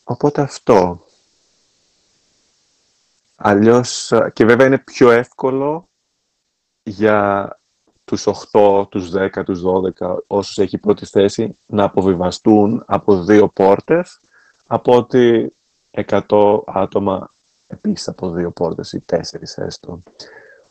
οπότε 0.04 0.42
αυτό. 0.42 1.06
Αλλιώς, 3.36 4.12
και 4.32 4.44
βέβαια 4.44 4.66
είναι 4.66 4.78
πιο 4.78 5.10
εύκολο 5.10 5.88
για 6.82 7.48
τους 8.04 8.26
8, 8.26 8.86
τους 8.88 9.10
10, 9.10 9.44
τους 9.44 9.60
12, 9.60 10.16
όσους 10.26 10.58
έχει 10.58 10.78
πρώτη 10.78 11.06
θέση, 11.06 11.56
να 11.66 11.84
αποβιβαστούν 11.84 12.82
από 12.86 13.22
δύο 13.22 13.48
πόρτες, 13.48 14.20
από 14.66 14.96
ότι 14.96 15.52
100 15.90 16.62
άτομα 16.66 17.30
επίσης 17.66 18.08
από 18.08 18.30
δύο 18.30 18.50
πόρτες 18.50 18.92
ή 18.92 19.00
τέσσερις 19.00 19.56
έστω. 19.58 20.02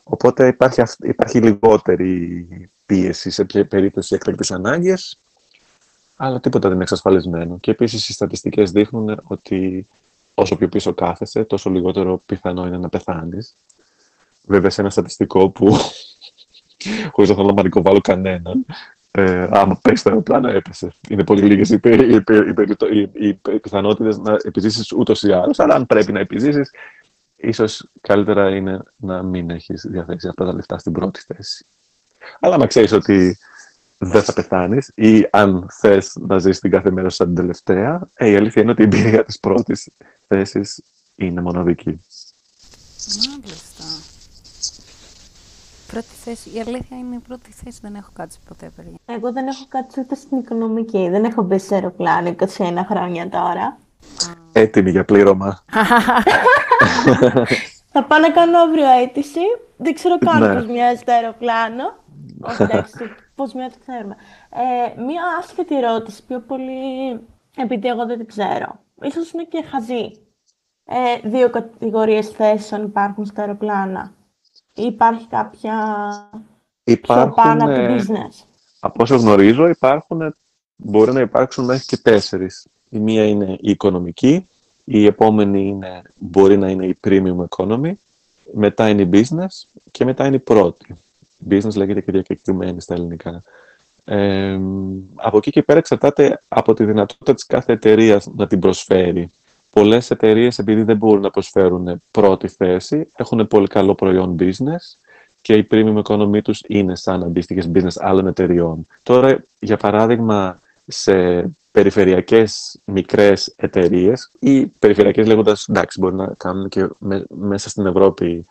Οπότε 0.04 0.48
υπάρχει, 0.48 0.82
υπάρχει 1.00 1.40
λιγότερη 1.40 2.48
πίεση 2.86 3.30
σε 3.30 3.46
περίπτωση 3.46 4.16
έκτακτης 4.16 4.52
ανάγκης, 4.52 5.18
αλλά 6.16 6.40
τίποτα 6.40 6.64
δεν 6.64 6.74
είναι 6.74 6.84
εξασφαλισμένο. 6.84 7.58
Και 7.58 7.72
επίσης 7.72 8.10
οι 8.10 8.14
στατιστικές 8.14 8.72
δείχνουν 8.72 9.22
ότι 9.24 9.88
όσο 10.34 10.56
πιο 10.56 10.68
πίσω 10.68 10.94
κάθεσαι, 10.94 11.44
τόσο 11.44 11.70
λιγότερο 11.70 12.22
πιθανό 12.26 12.66
είναι 12.68 12.78
να 12.78 12.90
πεθάνεις. 12.90 13.56
Βέβαια 14.46 14.70
σε 14.70 14.82
ένα 14.82 14.90
στατιστικό 14.90 15.50
που 15.50 15.78
χωρίς 17.12 17.30
να 17.30 17.36
θέλω 17.36 17.48
να 17.48 17.54
μανικοβάλω 17.54 18.02
κανέναν. 18.02 18.66
Ε, 19.12 19.48
άμα 19.52 19.80
πέσει 19.82 20.04
το 20.04 20.10
αεροπλάνο, 20.10 20.50
έπεσε. 20.50 20.92
Είναι 21.10 21.24
πολύ 21.24 21.42
λίγες 21.42 21.70
οι, 21.70 21.80
οι, 21.84 22.24
οι, 23.14 23.28
οι 23.28 23.60
πιθανότητες 23.60 24.18
να 24.18 24.36
επιζήσεις 24.44 24.92
ούτως 24.92 25.24
ή 25.24 25.32
άλλως. 25.32 25.60
Αλλά 25.60 25.76
αν 25.76 25.86
πρέπει 25.86 26.12
να 26.12 26.20
επιζήσεις, 26.20 26.72
ίσως 27.36 27.90
καλύτερα 28.02 28.56
είναι 28.56 28.84
να 28.96 29.24
μην 29.24 29.50
έχεις 29.50 29.86
διαθέσει 29.90 30.28
αυτά 30.28 30.46
τα 30.46 30.54
λεφτά 30.54 30.78
στην 30.78 30.92
πρώτη 30.92 31.20
θέση. 31.28 31.66
Αλλά 32.40 32.58
να 32.58 32.68
ξέρεις 32.68 32.92
ότι 32.92 33.38
δεν 33.98 34.24
θα 34.24 34.34
πεθάνεις 34.34 34.92
ή 34.96 35.28
αν 35.32 35.68
θες 35.80 36.18
να 36.20 36.40
ζήσει 36.40 36.60
την 36.60 36.72
κάθε 36.72 36.92
μέρα 36.92 37.10
σαν 37.10 37.28
την 37.28 37.36
τελευταία, 37.36 38.10
ε, 38.14 38.30
η 38.30 38.36
αλήθεια 38.36 38.62
είναι 38.62 38.72
ότι 38.72 38.82
η 38.82 38.86
εμπειρία 38.86 39.24
της 39.24 39.40
πρώτης 39.40 39.90
θέσης 40.28 40.84
είναι 41.16 41.42
μοναδική. 41.42 42.02
Μάλιστα. 43.30 43.71
Πρώτη 45.92 46.16
θέση. 46.24 46.50
Η 46.50 46.60
αλήθεια 46.60 46.98
είναι 46.98 47.16
η 47.16 47.22
πρώτη 47.28 47.52
θέση. 47.52 47.80
Δεν 47.82 47.96
έχω 47.96 48.10
κάτσει 48.14 48.40
ποτέ, 48.48 48.72
παιδιά. 48.76 48.96
Εγώ 49.06 49.32
δεν 49.32 49.48
έχω 49.48 49.66
κάτσει 49.68 50.00
ούτε 50.00 50.16
στην 50.16 50.38
οικονομική. 50.38 51.10
Δεν 51.10 51.24
έχω 51.24 51.42
μπει 51.42 51.60
σε 51.60 51.74
αεροπλάνο 51.74 52.36
21 52.58 52.74
χρόνια 52.90 53.30
τώρα. 53.30 53.78
Έτοιμη 54.52 54.92
για 54.92 55.06
πλήρωμα. 55.06 55.50
Θα 57.94 58.04
πάω 58.04 58.20
να 58.20 58.32
κάνω 58.32 58.60
αύριο 58.60 58.86
αίτηση. 59.02 59.40
Δεν 59.78 59.94
ξέρω 59.94 60.18
καν 60.18 60.40
ναι. 60.40 60.54
πώς 60.54 60.66
μοιάζει 60.66 61.04
το 61.04 61.12
αεροπλάνο. 61.12 61.94
Όχι, 62.42 62.64
εντάξει, 62.64 62.98
πώς 63.36 63.54
μία 63.54 63.70
το 63.70 63.76
ξέρουμε. 63.88 64.16
Ε, 64.50 65.02
μία 65.02 65.22
άσχετη 65.40 65.78
ερώτηση, 65.78 66.26
πιο 66.26 66.40
πολύ, 66.40 67.20
επειδή 67.58 67.88
εγώ 67.88 68.06
δεν 68.06 68.18
την 68.18 68.28
ξέρω. 68.28 68.80
Ίσως 69.02 69.32
είναι 69.32 69.44
και 69.44 69.64
χαζή. 69.72 70.12
Ε, 70.86 71.30
δύο 71.30 71.50
κατηγορίες 71.50 72.30
θέσεων 72.30 72.84
υπάρχουν 72.84 73.26
στα 73.26 73.42
αεροπλάνα. 73.42 74.12
Ή 74.74 74.84
υπάρχει 74.84 75.28
κάποια 75.28 75.76
Υπάρχουν, 76.84 77.34
πιο 77.34 77.44
πάνω 77.44 77.64
από 77.64 77.72
ε, 77.72 77.88
το 77.88 77.94
business; 77.94 78.46
Από 78.80 79.04
όσο 79.04 79.16
γνωρίζω, 79.16 79.68
υπάρχουν, 79.68 80.36
μπορεί 80.76 81.14
να 81.14 81.20
υπάρξουν 81.20 81.66
μέχρι 81.66 81.86
και 81.86 81.98
τέσσερις. 81.98 82.68
Η 82.90 83.00
μία 83.00 83.28
είναι 83.28 83.58
η 83.60 83.70
οικονομική, 83.72 84.48
η 84.84 85.06
επόμενη 85.06 85.68
είναι, 85.68 86.02
μπορεί 86.20 86.58
να 86.58 86.70
είναι 86.70 86.86
η 86.86 86.98
premium 87.08 87.46
economy, 87.50 87.92
μετά 88.54 88.90
είναι 88.90 89.02
η 89.02 89.10
business 89.12 89.82
και 89.92 90.06
μετά 90.06 90.26
είναι 90.26 90.36
η 90.36 90.40
πρώτη. 90.40 90.96
Business 91.50 91.76
λέγεται 91.76 92.02
και 92.02 92.12
διακεκριμένη 92.12 92.82
στα 92.82 92.94
ελληνικά. 92.94 93.44
Ε, 94.06 94.60
από 95.16 95.38
εκεί 95.38 95.52
και 95.52 95.64
πέρα 95.64 95.80
εξαρτάται 95.80 96.42
από 96.48 96.74
τη 96.74 96.86
δυνατότητα 96.86 97.34
της 97.34 97.46
κάθε 97.46 97.74
εταιρείας 97.74 98.28
να 98.36 98.48
την 98.48 98.60
προσφέρει. 98.60 99.30
Πολλές 99.72 100.12
εταιρείες 100.12 100.60
επειδή 100.60 100.84
δεν 100.84 100.98
μπορούν 100.98 101.22
να 101.22 101.30
προσφέρουν 101.32 102.02
πρώτη 102.12 102.48
θέση, 102.48 103.08
έχουν 103.16 103.48
πολύ 103.48 103.68
καλό 103.68 103.96
προϊόν 103.96 104.36
business 104.40 105.00
και 105.42 105.54
η 105.54 105.68
premium 105.72 106.02
economy 106.04 106.42
τους 106.44 106.62
είναι 106.68 106.96
σαν 106.96 107.24
αντίστοιχες 107.24 107.70
business 107.74 107.96
άλλων 108.00 108.28
εταιριών. 108.28 108.88
Τώρα, 109.04 109.44
για 109.60 109.78
παράδειγμα, 109.78 110.60
σε 110.88 111.46
περιφερειακές 111.72 112.80
μικρές 112.86 113.54
εταιρείες 113.56 114.32
ή 114.40 114.66
περιφερειακές 114.66 115.28
λέγοντας, 115.28 115.66
εντάξει, 115.70 116.00
μπορεί 116.00 116.16
να 116.16 116.34
κάνουν 116.38 116.70
και 116.70 116.88
με- 116.98 117.26
μέσα 117.30 117.70
στην 117.70 117.86
Ευρώπη 117.86 118.46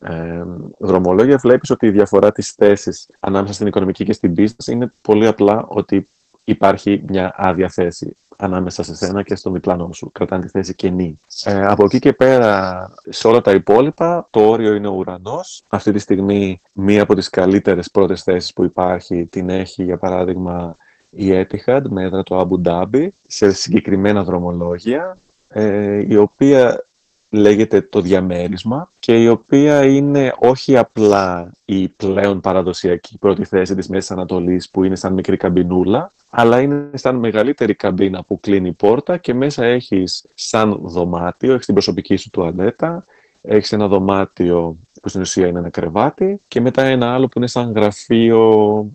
ε, 0.00 0.44
δρομολόγια, 0.78 1.36
βλέπεις 1.36 1.70
ότι 1.70 1.86
η 1.86 1.90
διαφορά 1.90 2.32
της 2.32 2.50
θέσης 2.50 3.06
ανάμεσα 3.20 3.52
στην 3.52 3.66
οικονομική 3.66 4.04
και 4.04 4.12
στην 4.12 4.34
business 4.36 4.66
είναι 4.66 4.92
πολύ 5.02 5.26
απλά 5.26 5.64
ότι 5.68 6.08
υπάρχει 6.44 7.02
μια 7.08 7.34
άδεια 7.36 7.68
θέση 7.68 8.16
ανάμεσα 8.36 8.82
σε 8.82 8.94
σένα 8.94 9.22
και 9.22 9.34
στον 9.34 9.52
διπλανό 9.52 9.90
σου. 9.92 10.12
Κρατάνε 10.12 10.44
τη 10.44 10.48
θέση 10.48 10.74
κενή. 10.74 11.20
Ε, 11.44 11.66
από 11.66 11.84
εκεί 11.84 11.98
και 11.98 12.12
πέρα, 12.12 12.90
σε 13.08 13.28
όλα 13.28 13.40
τα 13.40 13.52
υπόλοιπα, 13.52 14.26
το 14.30 14.40
όριο 14.40 14.74
είναι 14.74 14.88
ο 14.88 14.92
ουρανός. 14.92 15.62
Αυτή 15.68 15.92
τη 15.92 15.98
στιγμή, 15.98 16.60
μία 16.72 17.02
από 17.02 17.14
τις 17.14 17.30
καλύτερες 17.30 17.90
πρώτες 17.90 18.22
θέσεις 18.22 18.52
που 18.52 18.64
υπάρχει 18.64 19.26
την 19.26 19.48
έχει, 19.48 19.84
για 19.84 19.96
παράδειγμα, 19.96 20.76
η 21.10 21.30
Etihad 21.30 21.82
με 21.88 22.02
έδρα 22.02 22.22
το 22.22 22.48
Abu 22.48 22.68
Dhabi 22.68 23.08
σε 23.26 23.52
συγκεκριμένα 23.52 24.24
δρομολόγια, 24.24 25.18
ε, 25.48 26.04
η 26.08 26.16
οποία 26.16 26.86
λέγεται 27.32 27.80
το 27.80 28.00
διαμέρισμα 28.00 28.90
και 28.98 29.22
η 29.22 29.28
οποία 29.28 29.84
είναι 29.84 30.34
όχι 30.38 30.76
απλά 30.76 31.52
η 31.64 31.88
πλέον 31.88 32.40
παραδοσιακή 32.40 33.18
πρώτη 33.18 33.44
θέση 33.44 33.74
της 33.74 33.88
Μέσης 33.88 34.10
Ανατολής 34.10 34.70
που 34.70 34.84
είναι 34.84 34.96
σαν 34.96 35.12
μικρή 35.12 35.36
καμπινούλα, 35.36 36.12
αλλά 36.30 36.60
είναι 36.60 36.90
σαν 36.94 37.16
μεγαλύτερη 37.16 37.74
καμπίνα 37.74 38.22
που 38.22 38.40
κλείνει 38.40 38.68
η 38.68 38.72
πόρτα 38.72 39.16
και 39.16 39.34
μέσα 39.34 39.64
έχεις 39.64 40.24
σαν 40.34 40.80
δωμάτιο, 40.82 41.52
έχεις 41.52 41.64
την 41.64 41.74
προσωπική 41.74 42.16
σου 42.16 42.30
τουαλέτα, 42.30 43.04
έχεις 43.42 43.72
ένα 43.72 43.88
δωμάτιο 43.88 44.76
που 45.02 45.08
στην 45.08 45.20
ουσία 45.20 45.46
είναι 45.46 45.58
ένα 45.58 45.70
κρεβάτι 45.70 46.40
και 46.48 46.60
μετά 46.60 46.82
ένα 46.82 47.14
άλλο 47.14 47.28
που 47.28 47.38
είναι 47.38 47.46
σαν 47.46 47.72
γραφείο, 47.72 48.86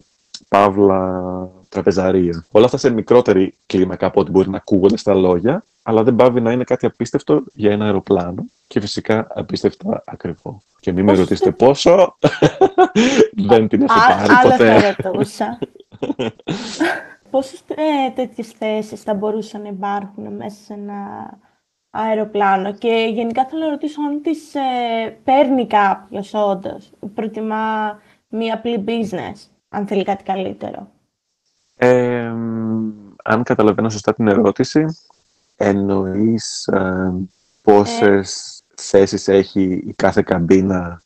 παύλα, 0.47 1.23
τραπεζαρία. 1.69 2.45
Όλα 2.51 2.65
αυτά 2.65 2.77
σε 2.77 2.89
μικρότερη 2.89 3.53
κλίμακα 3.65 4.05
από 4.05 4.19
ό,τι 4.19 4.31
μπορεί 4.31 4.49
να 4.49 4.57
ακούγονται 4.57 4.97
στα 4.97 5.13
λόγια, 5.13 5.63
αλλά 5.87 6.03
δεν 6.03 6.15
πάβει 6.15 6.41
να 6.41 6.51
είναι 6.51 6.63
κάτι 6.63 6.85
απίστευτο 6.85 7.43
για 7.53 7.71
ένα 7.71 7.85
αεροπλάνο 7.85 8.45
και 8.67 8.79
φυσικά 8.79 9.27
απίστευτα 9.29 10.03
ακριβό. 10.05 10.61
Και 10.79 10.91
μην 10.91 11.03
με 11.03 11.11
Πώς 11.11 11.19
ρωτήσετε 11.19 11.51
πόσο, 11.51 12.17
δεν 13.47 13.67
την 13.67 13.81
έχω 13.81 13.93
Α, 13.93 14.17
πάρει 14.17 14.31
άλλο 14.31 14.51
ποτέ. 14.51 14.79
θα 14.79 15.09
ρωτούσα. 15.09 15.59
Πόσες 17.31 17.59
ε, 17.69 18.09
τέτοιες 18.15 18.47
θέσεις 18.47 19.01
θα 19.01 19.13
μπορούσαν 19.13 19.61
να 19.61 19.67
υπάρχουν 19.67 20.33
μέσα 20.35 20.55
σε 20.65 20.73
ένα 20.73 21.29
αεροπλάνο; 21.89 22.73
Και 22.73 23.09
γενικά 23.13 23.45
θέλω 23.45 23.63
να 23.63 23.69
ρωτήσω 23.69 24.01
αν 24.01 24.21
τις 24.21 24.55
ε, 24.55 25.17
παίρνει 25.23 25.67
κάποιος 25.67 26.33
όντως. 26.33 26.89
Προτιμά 27.13 27.97
μία 28.29 28.53
απλή 28.53 28.83
business, 28.87 29.47
αν 29.69 29.87
θέλει 29.87 30.03
κάτι 30.03 30.23
καλύτερο. 30.23 30.87
Ε, 31.75 32.31
αν 33.23 33.43
καταλαβαίνω 33.43 33.89
σωστά 33.89 34.13
την 34.13 34.27
ερώτηση, 34.27 34.85
εννοείς 35.57 36.67
ε, 36.67 37.13
πόσες 37.61 38.61
θέσεις 38.75 39.27
έχει 39.27 39.61
η 39.87 39.93
κάθε 39.95 40.21
καμπίνα 40.21 41.01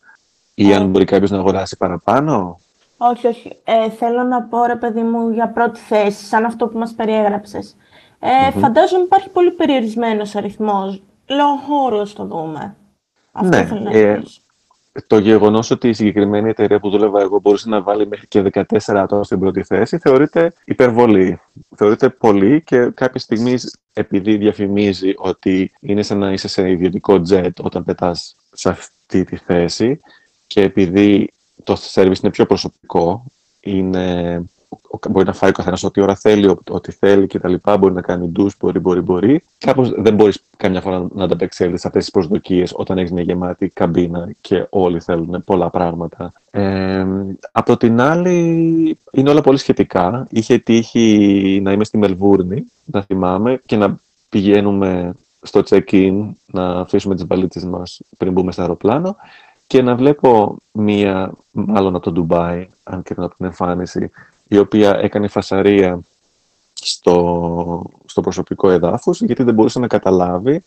ή 0.53 0.73
αν 0.73 0.81
Ε. 0.81 0.85
μπορεί 0.85 1.05
κάποιος 1.05 1.29
να 1.29 1.37
αγοράσει 1.37 1.77
παραπάνω; 1.77 2.59
Όχι, 2.97 3.27
όχι. 3.27 3.57
Ε, 3.63 3.89
θέλω 3.89 4.23
να 4.23 4.41
πω, 4.41 4.65
ρε 4.65 4.75
παιδί 4.75 5.01
μου, 5.01 5.29
για 5.29 5.47
πρώτη 5.47 5.79
θέση, 5.79 6.25
σαν 6.25 6.45
αυτό 6.45 6.67
που 6.67 6.77
μας 6.77 6.93
περιέγραψες. 6.93 7.75
Ε, 8.19 8.51
Φαντάζομαι 8.59 9.03
υπάρχει 9.03 9.29
πολύ 9.29 9.51
περιορισμένος 9.51 10.35
αριθμός. 10.35 11.01
Λόγω 11.29 11.55
χώρου, 11.67 12.01
ας 12.01 12.13
το 12.13 12.25
δούμε. 12.25 12.75
Αυτό 13.31 13.57
Ναι, 13.57 13.65
θέλω 13.65 13.79
να 13.81 13.91
ε, 13.91 14.13
ρωτήσω. 14.15 14.41
Το 15.07 15.17
γεγονός 15.19 15.71
ότι 15.71 15.89
η 15.89 15.93
συγκεκριμένη 15.93 16.49
εταιρεία 16.49 16.79
που 16.79 16.89
δούλευα 16.89 17.21
εγώ 17.21 17.39
μπορούσε 17.39 17.69
να 17.69 17.81
βάλει 17.81 18.07
μέχρι 18.07 18.27
και 18.27 18.43
14 18.53 18.63
άτομα 18.87 19.23
στην 19.23 19.39
πρώτη 19.39 19.63
θέση 19.63 19.97
θεωρείται 19.97 20.53
υπερβολή. 20.65 21.39
Θεωρείται 21.75 22.09
πολύ 22.09 22.61
και 22.63 22.89
κάποια 22.93 23.19
στιγμή 23.19 23.55
επειδή 23.93 24.37
διαφημίζει 24.37 25.13
ότι 25.17 25.71
είναι 25.79 26.03
σαν 26.03 26.17
να 26.17 26.31
είσαι 26.31 26.47
σε 26.47 26.69
ιδιωτικό 26.69 27.21
jet 27.29 27.49
όταν 27.61 27.83
πετάς 27.83 28.35
σε 28.51 28.69
αυτή 28.69 29.23
τη 29.23 29.35
θέση 29.35 29.99
και 30.47 30.61
επειδή 30.61 31.31
το 31.63 31.77
service 31.93 32.21
είναι 32.21 32.31
πιο 32.31 32.45
προσωπικό, 32.45 33.23
είναι, 33.59 34.37
ο- 34.37 34.60
μπορεί 35.09 35.25
να 35.25 35.33
φάει 35.33 35.49
ο 35.49 35.53
καθένας 35.53 35.83
ό,τι 35.83 36.01
ώρα 36.01 36.15
θέλει, 36.15 36.47
ό- 36.47 36.61
ό,τι 36.69 36.91
θέλει 36.91 37.27
κτλ. 37.27 37.53
Μπορεί 37.79 37.93
να 37.93 38.01
κάνει 38.01 38.27
ντους, 38.27 38.55
μπορεί, 38.59 38.79
μπορεί, 38.79 39.01
μπορεί. 39.01 39.43
Κάπως 39.57 39.93
δεν 39.97 40.15
μπορείς 40.15 40.43
καμιά 40.57 40.81
φορά 40.81 41.07
να 41.15 41.23
ανταπεξέλθεις 41.23 41.81
σε 41.81 41.87
αυτές 41.87 42.03
τις 42.03 42.11
προσδοκίες 42.11 42.73
όταν 42.75 42.97
έχεις 42.97 43.11
μια 43.11 43.23
γεμάτη 43.23 43.69
καμπίνα 43.69 44.31
και 44.41 44.65
όλοι 44.69 44.99
θέλουν 44.99 45.43
πολλά 45.45 45.69
πράγματα. 45.69 46.33
Ε, 46.51 47.05
από 47.51 47.77
την 47.77 48.01
άλλη, 48.01 48.97
είναι 49.11 49.29
όλα 49.29 49.41
πολύ 49.41 49.57
σχετικά. 49.57 50.27
Είχε 50.29 50.57
τύχει 50.57 51.59
να 51.63 51.71
είμαι 51.71 51.83
στη 51.83 51.97
Μελβούρνη, 51.97 52.63
να 52.85 53.01
θυμάμαι, 53.01 53.61
και 53.65 53.75
να 53.75 53.99
πηγαίνουμε 54.29 55.13
στο 55.41 55.63
check-in 55.69 56.29
να 56.45 56.65
αφήσουμε 56.65 57.15
τις 57.15 57.25
βαλίτσες 57.27 57.65
μας 57.65 58.01
πριν 58.17 58.31
μπούμε 58.31 58.51
στο 58.51 58.61
αεροπλάνο 58.61 59.15
και 59.67 59.81
να 59.81 59.95
βλέπω 59.95 60.57
μία, 60.71 61.31
μάλλον 61.51 61.95
από 61.95 62.03
το 62.03 62.11
Ντουμπάι, 62.11 62.67
αν 62.83 63.03
και 63.03 63.13
από 63.17 63.35
την 63.35 63.45
εμφάνιση, 63.45 64.11
η 64.51 64.57
οποία 64.57 64.97
έκανε 65.01 65.27
φασαρία 65.27 65.99
στο, 66.73 67.89
στο 68.05 68.21
προσωπικό 68.21 68.69
εδάφους, 68.69 69.21
γιατί 69.21 69.43
δεν 69.43 69.53
μπορούσε 69.53 69.79
να 69.79 69.87
καταλάβει 69.87 70.63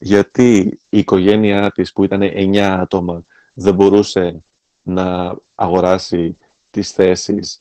γιατί 0.00 0.80
η 0.88 0.98
οικογένειά 0.98 1.70
της, 1.70 1.92
που 1.92 2.04
ήταν 2.04 2.20
9 2.22 2.56
άτομα, 2.56 3.22
δεν 3.54 3.74
μπορούσε 3.74 4.42
να 4.82 5.36
αγοράσει 5.54 6.36
τις 6.70 6.92
θέσεις 6.92 7.60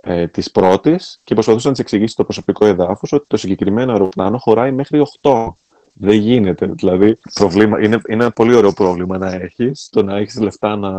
ε, 0.00 0.26
της 0.26 0.50
πρώτης 0.50 1.20
και 1.24 1.34
προσπαθούσε 1.34 1.66
να 1.66 1.72
της 1.72 1.82
εξηγήσει 1.82 2.16
το 2.16 2.24
προσωπικό 2.24 2.66
εδάφους 2.66 3.12
ότι 3.12 3.24
το 3.26 3.36
συγκεκριμένο 3.36 3.92
αεροπλάνο 3.92 4.38
χωράει 4.38 4.72
μέχρι 4.72 5.06
8. 5.20 5.48
Δεν 5.92 6.16
γίνεται. 6.16 6.66
Δηλαδή, 6.66 7.18
προβλήμα, 7.34 7.82
είναι, 7.82 8.00
είναι 8.08 8.22
ένα 8.24 8.30
πολύ 8.30 8.54
ωραίο 8.54 8.72
πρόβλημα 8.72 9.18
να 9.18 9.32
έχεις, 9.32 9.88
το 9.90 10.02
να 10.02 10.16
έχεις 10.16 10.40
λεφτά 10.40 10.76
να, 10.76 10.90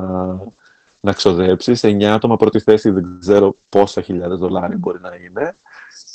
να 1.02 1.14
ξοδέψεις. 1.14 1.84
9 1.84 2.04
άτομα 2.04 2.36
πρώτη 2.36 2.60
θέση, 2.60 2.90
δεν 2.90 3.18
ξέρω 3.20 3.56
πόσα 3.70 4.02
χιλιάδες 4.02 4.40
δολάρια 4.40 4.78
μπορεί 4.78 5.00
να 5.00 5.16
είναι 5.16 5.56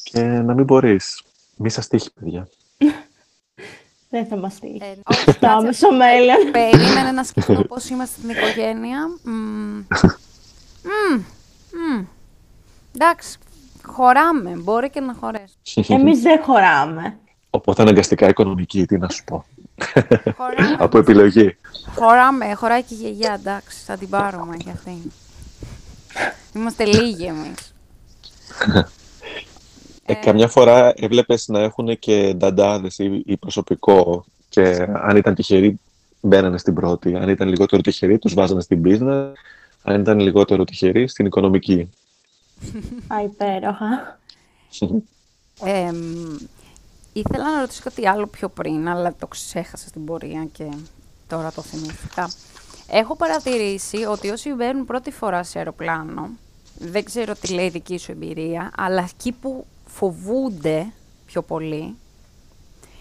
και 0.02 0.22
να 0.22 0.54
μην 0.54 0.64
μπορείς. 0.64 1.22
Μη 1.56 1.70
σας 1.70 1.88
τύχει, 1.88 2.12
παιδιά. 2.12 2.48
Δεν 4.10 4.26
θα 4.26 4.36
μας 4.36 4.58
τύχει. 4.58 4.78
Ε, 4.82 4.94
όχι, 5.12 5.20
Στο 5.20 5.30
κάτσε. 5.32 5.46
άμεσο 5.46 5.92
μέλλον. 5.92 6.50
Περίμενε 6.52 7.10
να 7.12 7.24
σκεφτώ 7.24 7.64
πώς 7.68 7.88
είμαστε 7.88 8.18
στην 8.18 8.30
οικογένεια. 8.30 8.98
Μμμ. 9.22 9.84
Μμμ. 10.82 11.22
Μμμ. 11.72 12.04
Εντάξει, 12.94 13.38
χωράμε. 13.84 14.50
Μπορεί 14.50 14.90
και 14.90 15.00
να 15.00 15.14
χωρέσει. 15.14 15.54
Εμείς 15.88 16.20
δεν 16.20 16.42
χωράμε. 16.42 17.18
Οπότε 17.50 17.82
αναγκαστικά 17.82 18.28
οικονομική, 18.28 18.86
τι 18.86 18.98
να 18.98 19.08
σου 19.08 19.24
πω. 19.24 19.44
Χωράμε. 20.36 20.76
Από 20.78 20.98
επιλογή. 20.98 21.56
Χωράμε. 21.94 22.54
Χωράει 22.54 22.82
και 22.82 22.94
η 22.94 22.96
γιαγιά, 22.96 23.32
εντάξει. 23.32 23.78
Θα 23.84 23.96
την 23.96 24.08
πάρουμε 24.08 24.56
κι 24.56 24.70
αυτή. 24.70 25.12
Είμαστε 26.54 26.84
λίγοι 26.84 27.24
εμείς. 27.24 27.74
Ε, 30.08 30.14
καμιά 30.14 30.48
φορά 30.48 30.92
έβλεπες 30.96 31.48
να 31.48 31.60
έχουν 31.60 31.98
και 31.98 32.34
νταντάδες 32.36 32.98
ή, 32.98 33.22
ή 33.26 33.36
προσωπικό 33.36 34.24
και 34.48 34.86
αν 34.92 35.16
ήταν 35.16 35.34
τυχεροί 35.34 35.80
μπαίνανε 36.20 36.58
στην 36.58 36.74
πρώτη. 36.74 37.16
Αν 37.16 37.28
ήταν 37.28 37.48
λιγότερο 37.48 37.82
τυχεροί 37.82 38.18
τους 38.18 38.34
βάζανε 38.34 38.60
στην 38.60 38.82
business. 38.84 39.32
Αν 39.82 40.00
ήταν 40.00 40.20
λιγότερο 40.20 40.64
τυχεροί 40.64 41.08
στην 41.08 41.26
οικονομική. 41.26 41.90
Α, 43.06 43.22
υπέροχα. 43.22 44.18
Ε, 45.64 45.90
ήθελα 47.18 47.52
να 47.54 47.60
ρωτήσω 47.60 47.82
κάτι 47.84 48.08
άλλο 48.08 48.26
πιο 48.26 48.48
πριν, 48.48 48.88
αλλά 48.88 49.14
το 49.18 49.26
ξέχασα 49.26 49.88
στην 49.88 50.04
πορεία 50.04 50.48
και 50.52 50.68
τώρα 51.26 51.52
το 51.52 51.62
θυμήθηκα. 51.62 52.30
Έχω 52.88 53.16
παρατηρήσει 53.16 54.04
ότι 54.04 54.30
όσοι 54.30 54.52
μπαίνουν 54.52 54.84
πρώτη 54.84 55.10
φορά 55.10 55.42
σε 55.42 55.58
αεροπλάνο, 55.58 56.30
δεν 56.78 57.04
ξέρω 57.04 57.34
τι 57.34 57.52
λέει 57.52 57.66
η 57.66 57.70
δική 57.70 57.98
σου 57.98 58.12
εμπειρία, 58.12 58.70
αλλά 58.76 59.08
εκεί 59.10 59.32
που 59.32 59.66
φοβούνται 59.86 60.92
πιο 61.26 61.42
πολύ 61.42 61.96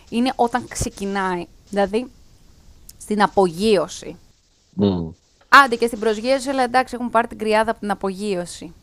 είναι 0.10 0.32
όταν 0.36 0.67
ξεκινάει. 0.67 1.45
Δηλαδή, 1.69 2.08
στην 2.97 3.21
απογείωση. 3.21 4.17
Mm. 4.80 5.13
Άντε 5.49 5.75
και 5.75 5.88
στην 5.88 5.99
προσγείωση, 5.99 6.49
αλλά 6.49 6.63
εντάξει, 6.63 6.95
έχουν 6.95 7.10
πάρει 7.10 7.28
την 7.28 7.38
κρυάδα 7.38 7.71
από 7.71 7.80
την 7.80 7.91
απογείωση. 7.91 8.73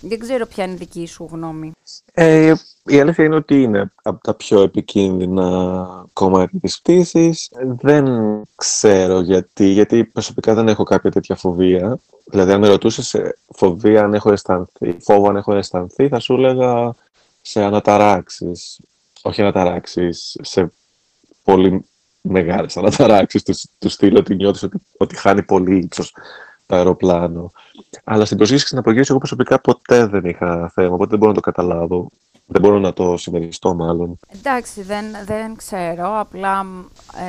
Δεν 0.00 0.18
ξέρω 0.18 0.46
ποια 0.46 0.64
είναι 0.64 0.72
η 0.72 0.76
δική 0.76 1.06
σου 1.06 1.28
γνώμη. 1.30 1.72
Ε, 2.12 2.54
η 2.86 3.00
αλήθεια 3.00 3.24
είναι 3.24 3.34
ότι 3.34 3.62
είναι 3.62 3.92
από 4.02 4.20
τα 4.22 4.34
πιο 4.34 4.62
επικίνδυνα 4.62 6.06
κομμάτια 6.12 6.60
της 6.60 6.80
πτήσης. 6.80 7.50
Δεν 7.80 8.06
ξέρω 8.54 9.20
γιατί, 9.20 9.66
γιατί 9.66 10.04
προσωπικά 10.04 10.54
δεν 10.54 10.68
έχω 10.68 10.82
κάποια 10.82 11.10
τέτοια 11.10 11.36
φοβία. 11.36 11.98
Δηλαδή, 12.24 12.52
αν 12.52 12.60
με 12.60 12.68
ρωτούσες 12.68 13.16
φοβία 13.54 14.04
αν 14.04 14.14
έχω 14.14 14.32
αισθανθεί, 14.32 14.96
φόβο 15.00 15.28
αν 15.28 15.36
έχω 15.36 15.54
αισθανθεί, 15.54 16.08
θα 16.08 16.18
σου 16.18 16.34
έλεγα 16.34 16.94
σε 17.42 17.62
αναταράξεις. 17.62 18.80
Όχι 19.22 19.42
αναταράξεις, 19.42 20.36
σε 20.42 20.72
πολύ 21.44 21.84
μεγάλες 22.20 22.76
αναταράξεις 22.76 23.42
τους, 23.42 23.64
τους 23.78 23.92
στυλ 23.92 24.16
ότι 24.16 24.34
νιώθεις 24.34 24.62
ότι, 24.62 24.78
ότι 24.96 25.16
χάνει 25.16 25.42
πολύ 25.42 25.76
ύψος 25.76 26.14
το 26.66 26.76
αεροπλάνο. 26.76 27.50
Αλλά 28.04 28.24
στην 28.24 28.36
προσγείωση 28.36 28.62
και 28.62 28.68
στην 28.68 28.78
απογείωση, 28.78 29.08
εγώ 29.10 29.18
προσωπικά 29.18 29.60
ποτέ 29.60 30.06
δεν 30.06 30.24
είχα 30.24 30.70
θέμα, 30.74 30.94
οπότε 30.94 31.10
δεν 31.10 31.18
μπορώ 31.18 31.30
να 31.30 31.36
το 31.36 31.50
καταλάβω. 31.50 32.10
Δεν 32.46 32.60
μπορώ 32.60 32.78
να 32.78 32.92
το 32.92 33.16
συμμεριστώ, 33.16 33.74
μάλλον. 33.74 34.18
Εντάξει, 34.28 34.82
δεν, 34.82 35.04
δεν 35.24 35.56
ξέρω. 35.56 36.18
Απλά 36.20 36.66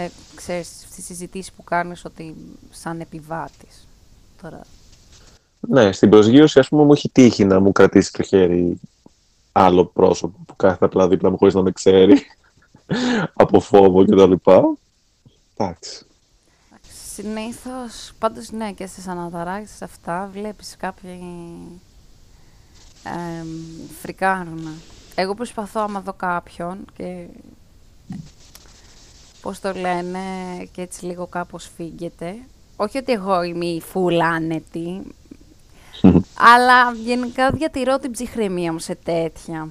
ε, 0.04 0.08
ξέρεις 0.36 0.86
στις 0.88 1.06
συζητήσεις 1.06 1.52
που 1.52 1.64
κάνεις 1.64 2.06
ότι 2.06 2.36
σαν 2.70 3.00
επιβάτης. 3.00 3.88
Τώρα. 4.42 4.62
Ναι, 5.60 5.92
στην 5.92 6.10
προσγείωση, 6.10 6.60
ας 6.60 6.68
πούμε, 6.68 6.84
μου 6.84 6.94
έχει 6.94 7.10
τύχει 7.10 7.46
να 7.46 7.60
μου 7.60 7.72
κρατήσει 7.72 8.12
το 8.12 8.24
χέρι 8.24 8.80
άλλο 9.52 9.86
πρόσωπο 9.86 10.38
που 10.48 10.56
κάθεται 10.56 10.86
απλά 10.86 11.08
δίπλα 11.08 11.30
μου 11.30 11.38
χωρίς 11.38 11.54
να 11.54 11.62
με 11.62 11.72
ξέρει 11.72 12.26
από 13.44 13.60
φόβο 13.60 14.06
κτλ. 14.06 14.34
Εντάξει. 15.58 16.06
Συνήθως, 17.14 18.12
πάντως 18.20 18.52
ναι, 18.52 18.72
και 18.72 18.86
στι 18.86 19.10
αναταράξει 19.10 19.84
αυτά 19.84 20.30
βλέπεις 20.34 20.76
κάποιοι 20.78 21.20
ε, 23.04 23.46
φρικάρουν. 24.02 24.68
Εγώ 25.16 25.34
προσπαθώ 25.34 25.82
άμα 25.82 26.00
δω 26.02 26.14
κάποιον 26.14 26.78
και 26.98 27.26
πώς 29.42 29.60
το 29.60 29.72
λένε 29.74 30.20
και 30.72 30.82
έτσι 30.82 31.06
λίγο 31.06 31.28
κάπως 31.28 31.70
φύγεται. 31.76 32.36
Όχι 32.76 32.98
ότι 32.98 33.12
εγώ 33.12 33.44
είμαι 33.44 33.66
η 33.66 33.82
φουλ 33.82 34.22
άνετη, 34.22 35.02
αλλά 36.56 36.92
γενικά 37.04 37.52
διατηρώ 37.52 37.98
την 37.98 38.12
ψυχραιμία 38.12 38.72
μου 38.72 38.80
σε 38.80 38.96
τέτοια. 39.04 39.70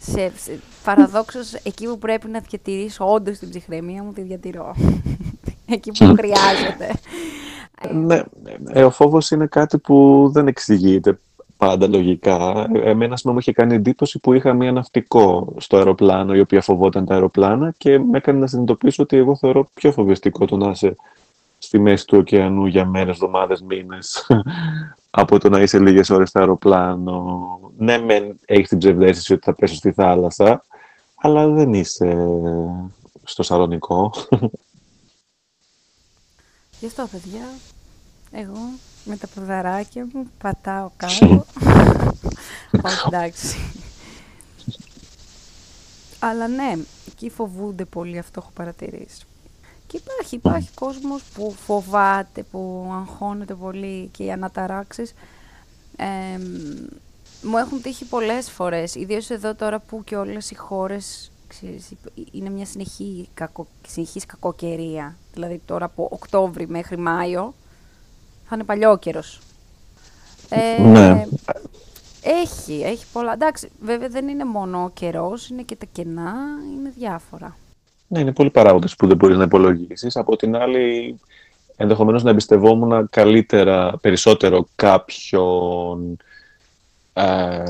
Σε, 0.00 0.32
σε, 0.36 0.60
παραδόξως, 0.84 1.52
εκεί 1.52 1.86
που 1.86 1.98
πρέπει 1.98 2.28
να 2.28 2.40
διατηρήσω 2.48 3.12
όντως 3.12 3.38
την 3.38 3.48
ψυχραιμία 3.50 4.02
μου, 4.02 4.12
τη 4.12 4.20
διατηρώ. 4.20 4.74
εκεί 5.74 5.90
που 5.90 6.14
χρειάζεται. 6.16 6.92
Ναι, 7.92 8.22
ε, 8.68 8.84
ο 8.84 8.90
φόβος 8.90 9.30
είναι 9.30 9.46
κάτι 9.46 9.78
που 9.78 10.28
δεν 10.32 10.46
εξηγείται 10.46 11.18
πάντα 11.66 11.88
λογικά. 11.88 12.66
Εμένα, 12.72 13.18
μου 13.24 13.38
είχε 13.38 13.52
κάνει 13.52 13.74
εντύπωση 13.74 14.18
που 14.18 14.32
είχα 14.32 14.52
μία 14.52 14.72
ναυτικό 14.72 15.54
στο 15.56 15.76
αεροπλάνο, 15.76 16.34
η 16.34 16.40
οποία 16.40 16.60
φοβόταν 16.60 17.04
τα 17.06 17.14
αεροπλάνα 17.14 17.74
και 17.78 17.98
με 17.98 18.18
έκανε 18.18 18.38
να 18.38 18.46
συνειδητοποιήσω 18.46 19.02
ότι 19.02 19.16
εγώ 19.16 19.36
θεωρώ 19.36 19.68
πιο 19.74 19.92
φοβιστικό 19.92 20.44
το 20.46 20.56
να 20.56 20.70
είσαι 20.70 20.96
στη 21.58 21.78
μέση 21.78 22.06
του 22.06 22.18
ωκεανού 22.18 22.66
για 22.66 22.84
μέρες, 22.84 23.14
εβδομάδες, 23.14 23.62
μήνες 23.62 24.26
από 25.10 25.38
το 25.38 25.48
να 25.48 25.60
είσαι 25.60 25.78
λίγες 25.78 26.10
ώρες 26.10 26.28
στο 26.28 26.38
αεροπλάνο. 26.38 27.58
Ναι, 27.76 27.98
μεν 27.98 28.38
έχεις 28.44 28.68
την 28.68 28.78
ψευδέστηση 28.78 29.32
ότι 29.32 29.42
θα 29.44 29.54
πέσω 29.54 29.74
στη 29.74 29.92
θάλασσα, 29.92 30.64
αλλά 31.14 31.48
δεν 31.48 31.72
είσαι 31.72 32.16
στο 33.22 33.42
σαλονικό. 33.42 34.12
Γι' 36.80 36.86
αυτό, 36.86 37.08
παιδιά, 37.10 37.44
εγώ 38.30 38.58
με 39.04 39.16
τα 39.16 39.26
ποδαράκια 39.34 40.06
μου 40.12 40.26
πατάω 40.38 40.90
κάτω. 40.96 41.46
Όχι, 42.82 43.02
εντάξει. 43.06 43.56
Αλλά 46.18 46.48
ναι, 46.48 46.72
εκεί 47.06 47.30
φοβούνται 47.30 47.84
πολύ, 47.84 48.18
αυτό 48.18 48.40
έχω 48.42 48.50
παρατηρήσει. 48.54 49.24
Και 49.86 49.96
υπάρχει, 49.96 50.34
υπάρχει 50.34 50.68
κόσμος 50.74 51.22
που 51.34 51.54
φοβάται, 51.64 52.42
που 52.42 52.90
αγχώνεται 52.92 53.54
πολύ 53.54 54.08
και 54.12 54.24
οι 54.24 54.32
αναταράξεις 54.32 55.14
ε, 55.96 56.38
μου 57.42 57.56
έχουν 57.56 57.82
τύχει 57.82 58.04
πολλές 58.04 58.50
φορές, 58.50 58.94
ιδίως 58.94 59.30
εδώ 59.30 59.54
τώρα 59.54 59.78
που 59.78 60.04
και 60.04 60.16
όλες 60.16 60.50
οι 60.50 60.54
χώρες 60.54 61.30
ξέρεις, 61.46 61.92
είναι 62.32 62.50
μια 62.50 62.66
συνεχή 62.66 63.28
κακο, 63.34 63.66
συνεχής 63.86 64.26
κακοκαιρία. 64.26 65.16
Δηλαδή 65.32 65.60
τώρα 65.66 65.84
από 65.84 66.08
Οκτώβρη 66.12 66.68
μέχρι 66.68 66.98
Μάιο 66.98 67.54
θα 68.56 68.74
είναι 68.76 68.98
παλιό 68.98 68.98
Ε, 70.48 70.82
ναι. 70.82 71.26
Έχει, 72.22 72.82
έχει 72.84 73.04
πολλά. 73.12 73.32
Εντάξει, 73.32 73.70
βέβαια 73.80 74.08
δεν 74.08 74.28
είναι 74.28 74.44
μόνο 74.44 74.82
ο 74.82 74.90
καιρός, 74.94 75.48
είναι 75.48 75.62
και 75.62 75.76
τα 75.76 75.86
κενά, 75.92 76.34
είναι 76.76 76.92
διάφορα. 76.96 77.56
Ναι, 78.08 78.20
είναι 78.20 78.32
πολλοί 78.32 78.50
παράγοντες 78.50 78.96
που 78.96 79.06
δεν 79.06 79.16
μπορείς 79.16 79.36
να 79.36 79.44
υπολογίσεις. 79.44 80.16
Από 80.16 80.36
την 80.36 80.56
άλλη, 80.56 81.16
ενδεχομένως 81.76 82.22
να 82.22 82.30
εμπιστευόμουν 82.30 83.08
καλύτερα, 83.10 83.98
περισσότερο 84.00 84.66
κάποιον 84.76 86.16
ε, 87.12 87.62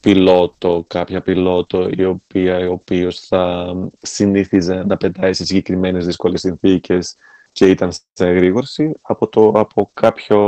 πιλότο, 0.00 0.84
κάποια 0.88 1.20
πιλότο 1.20 1.88
η 1.96 2.04
οποία, 2.04 2.68
ο 2.68 2.72
οποίος 2.72 3.20
θα 3.20 3.74
συνήθιζε 4.02 4.84
να 4.86 4.96
πετάει 4.96 5.32
σε 5.32 5.44
συγκεκριμένες 5.44 6.06
δύσκολες 6.06 6.40
συνθήκες 6.40 7.14
και 7.58 7.66
ήταν 7.66 7.92
σε 7.92 8.26
εγρήγορση 8.26 8.92
από, 9.02 9.28
το, 9.28 9.48
από 9.48 9.90
κάποιο 9.94 10.38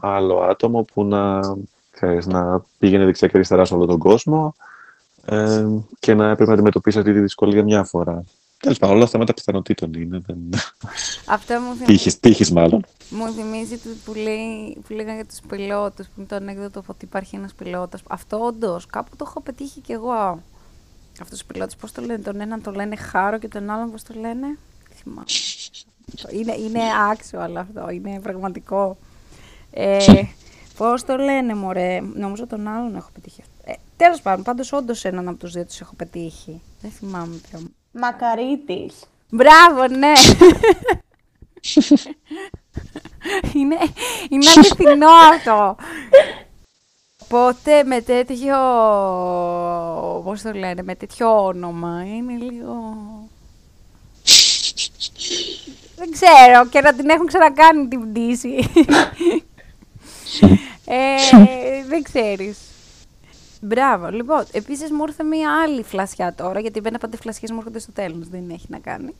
άλλο 0.00 0.38
άτομο 0.38 0.82
που 0.82 1.04
να, 1.04 1.40
ξέρεις, 1.90 2.26
να 2.26 2.64
πήγαινε 2.78 3.04
δεξιά 3.04 3.28
και 3.28 3.36
αριστερά 3.36 3.64
σε 3.64 3.74
όλο 3.74 3.86
τον 3.86 3.98
κόσμο 3.98 4.54
ε, 5.24 5.66
και 5.98 6.14
να 6.14 6.24
έπρεπε 6.24 6.46
να 6.46 6.52
αντιμετωπίσει 6.52 6.98
αυτή 6.98 7.12
τη 7.12 7.20
δυσκολία 7.20 7.62
μια 7.62 7.84
φορά. 7.84 8.24
Τέλος 8.58 8.78
πάντων, 8.78 8.96
όλα 8.96 9.04
αυτά 9.04 9.18
με 9.18 9.24
τα 9.24 9.34
πιθανότητων 9.34 9.92
είναι. 9.94 10.22
Δεν... 10.26 10.36
Αυτό 11.26 11.60
μου 11.60 11.74
θυμίζει. 11.74 12.18
Τύχης, 12.18 12.52
μάλλον. 12.52 12.84
Μου 13.10 13.32
θυμίζει 13.32 13.78
που, 14.04 14.14
λέει, 14.14 14.76
που 14.86 14.92
λέγανε 14.92 15.14
για 15.14 15.26
τους 15.26 15.40
πιλότους, 15.48 16.06
που 16.06 16.12
είναι 16.16 16.26
το 16.26 16.36
ανέκδοτο 16.36 16.82
ότι 16.86 17.04
υπάρχει 17.04 17.36
ένας 17.36 17.54
πιλότος. 17.54 18.02
Αυτό 18.08 18.38
όντως 18.38 18.86
κάπου 18.86 19.16
το 19.16 19.24
έχω 19.28 19.40
πετύχει 19.40 19.80
κι 19.80 19.92
εγώ. 19.92 20.42
Αυτό 21.20 21.34
τους 21.34 21.44
πιλότους, 21.44 21.76
πώς 21.76 21.92
το 21.92 22.00
λένε, 22.02 22.18
τον 22.18 22.40
έναν 22.40 22.62
το 22.62 22.70
λένε 22.70 22.96
Χάρο 22.96 23.38
και 23.38 23.48
τον 23.48 23.70
άλλον 23.70 23.90
πώς 23.90 24.02
το 24.02 24.14
λένε; 24.14 24.58
Θυμάμαι. 24.94 25.24
Είναι, 26.30 26.54
είναι 26.54 26.80
άξιο 27.10 27.40
αλλά 27.40 27.60
αυτό, 27.60 27.90
είναι 27.90 28.20
πραγματικό. 28.20 28.96
Ε, 29.70 29.98
Πώς 30.80 31.04
το 31.04 31.16
λένε, 31.16 31.54
Μωρέ. 31.54 32.00
Νομίζω 32.14 32.46
τον 32.46 32.68
άλλον 32.68 32.96
έχω 32.96 33.10
πετύχει. 33.12 33.42
Ε, 33.64 33.72
Τέλος 33.96 34.20
πάντων, 34.20 34.44
πάντως 34.44 34.72
όντως 34.72 35.04
έναν 35.04 35.28
από 35.28 35.38
τους 35.38 35.52
δύο 35.52 35.64
τους 35.64 35.80
έχω 35.80 35.94
πετύχει. 35.94 36.60
Δεν 36.80 36.90
θυμάμαι 36.90 37.40
πια. 37.48 37.58
Μακαρίτης. 37.92 38.94
Μπράβο, 39.30 39.88
ναι. 39.88 40.12
είναι, 43.54 43.76
είναι 44.30 44.50
αληθινό 44.56 45.10
αυτό. 45.34 45.76
Οπότε 47.22 47.84
με 47.84 48.00
τέτοιο, 48.00 48.56
πώς 50.24 50.42
το 50.42 50.52
λένε, 50.52 50.82
με 50.82 50.94
τέτοιο 50.94 51.44
όνομα 51.44 52.04
είναι 52.04 52.32
λίγο... 52.32 52.94
Δεν 56.00 56.10
ξέρω, 56.10 56.66
και 56.66 56.80
να 56.80 56.94
την 56.94 57.08
έχουν 57.08 57.26
ξανακάνει 57.26 57.88
την 57.88 58.10
πτήση. 58.10 58.54
ε, 60.84 61.84
δεν 61.88 62.02
ξέρεις. 62.02 62.58
Μπράβο. 63.62 64.08
Λοιπόν, 64.08 64.44
επίσης 64.52 64.90
μου 64.90 65.04
ήρθε 65.06 65.22
μία 65.22 65.62
άλλη 65.62 65.82
φλασιά 65.82 66.34
τώρα, 66.34 66.60
γιατί 66.60 66.80
δεν 66.80 66.96
πάντα 67.00 67.16
φλασιές 67.16 67.50
μου 67.50 67.58
έρχονται 67.58 67.78
στο 67.78 67.92
τέλος, 67.92 68.28
δεν 68.28 68.50
έχει 68.50 68.66
να 68.68 68.78
κάνει. 68.78 69.14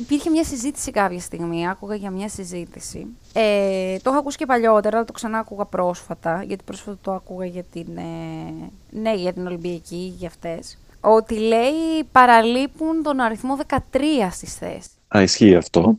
Υπήρχε 0.00 0.30
μια 0.30 0.44
συζήτηση 0.44 0.90
κάποια 0.90 1.20
στιγμή, 1.20 1.68
άκουγα 1.68 1.94
για 1.94 2.10
μια 2.10 2.28
συζήτηση. 2.28 3.06
Ε, 3.32 3.96
το 4.02 4.10
είχα 4.10 4.18
ακούσει 4.18 4.36
και 4.36 4.46
παλιότερα, 4.46 4.96
αλλά 4.96 5.06
το 5.06 5.12
ξανά 5.12 5.38
άκουγα 5.38 5.64
πρόσφατα, 5.64 6.42
γιατί 6.46 6.64
πρόσφατα 6.64 6.98
το 7.02 7.12
άκουγα 7.12 7.46
για 7.46 7.62
την, 7.62 7.96
ε, 7.96 8.70
ναι, 8.90 9.14
για 9.14 9.32
την 9.32 9.46
Ολυμπιακή, 9.46 10.14
για 10.18 10.28
αυτές. 10.28 10.78
Ότι 11.00 11.38
λέει 11.38 12.04
παραλείπουν 12.12 13.02
τον 13.02 13.20
αριθμό 13.20 13.56
13 13.56 14.30
στις 14.30 14.54
θέσεις. 14.54 14.95
Α, 15.08 15.22
ισχύει 15.22 15.54
αυτό. 15.54 15.96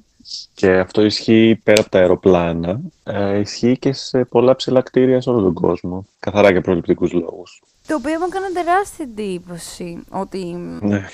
Και 0.53 0.77
αυτό 0.77 1.01
ισχύει 1.01 1.59
πέρα 1.63 1.81
από 1.81 1.89
τα 1.89 1.99
αεροπλάνα. 1.99 2.79
Ε, 3.03 3.39
ισχύει 3.39 3.77
και 3.77 3.93
σε 3.93 4.23
πολλά 4.23 4.55
ψηλά 4.55 4.81
κτίρια 4.81 5.21
σε 5.21 5.29
όλο 5.29 5.41
τον 5.41 5.53
κόσμο. 5.53 6.05
Καθαρά 6.19 6.51
για 6.51 6.61
προληπτικούς 6.61 7.11
λόγους. 7.11 7.61
Το 7.87 7.95
οποίο 7.95 8.19
μου 8.19 8.25
έκανε 8.29 8.49
τεράστια 8.53 9.05
εντύπωση. 9.09 10.03
Ότι. 10.09 10.43
Ναι. 10.81 11.09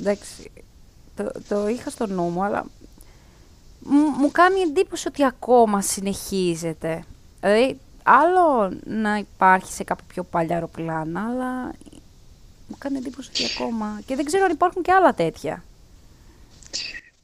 Εντάξει. 0.00 0.50
Το, 1.16 1.32
το 1.48 1.68
είχα 1.68 1.90
στο 1.90 2.06
νου 2.06 2.22
μου, 2.22 2.42
αλλά. 2.44 2.66
Μου, 3.80 4.08
μου 4.18 4.30
κάνει 4.30 4.60
εντύπωση 4.60 5.08
ότι 5.08 5.24
ακόμα 5.24 5.82
συνεχίζεται. 5.82 7.04
Δηλαδή, 7.40 7.78
άλλο 8.02 8.78
να 8.84 9.16
υπάρχει 9.16 9.72
σε 9.72 9.84
κάποιο 9.84 10.04
πιο 10.08 10.22
παλιά 10.22 10.54
αεροπλάνα, 10.54 11.20
αλλά 11.20 11.74
μου 12.68 12.76
κάνει 12.78 12.96
εντύπωση 12.96 13.30
ότι 13.30 13.44
ακόμα. 13.54 14.00
Και 14.06 14.16
δεν 14.16 14.24
ξέρω 14.24 14.44
αν 14.44 14.50
υπάρχουν 14.50 14.82
και 14.82 14.92
άλλα 14.92 15.14
τέτοια. 15.14 15.62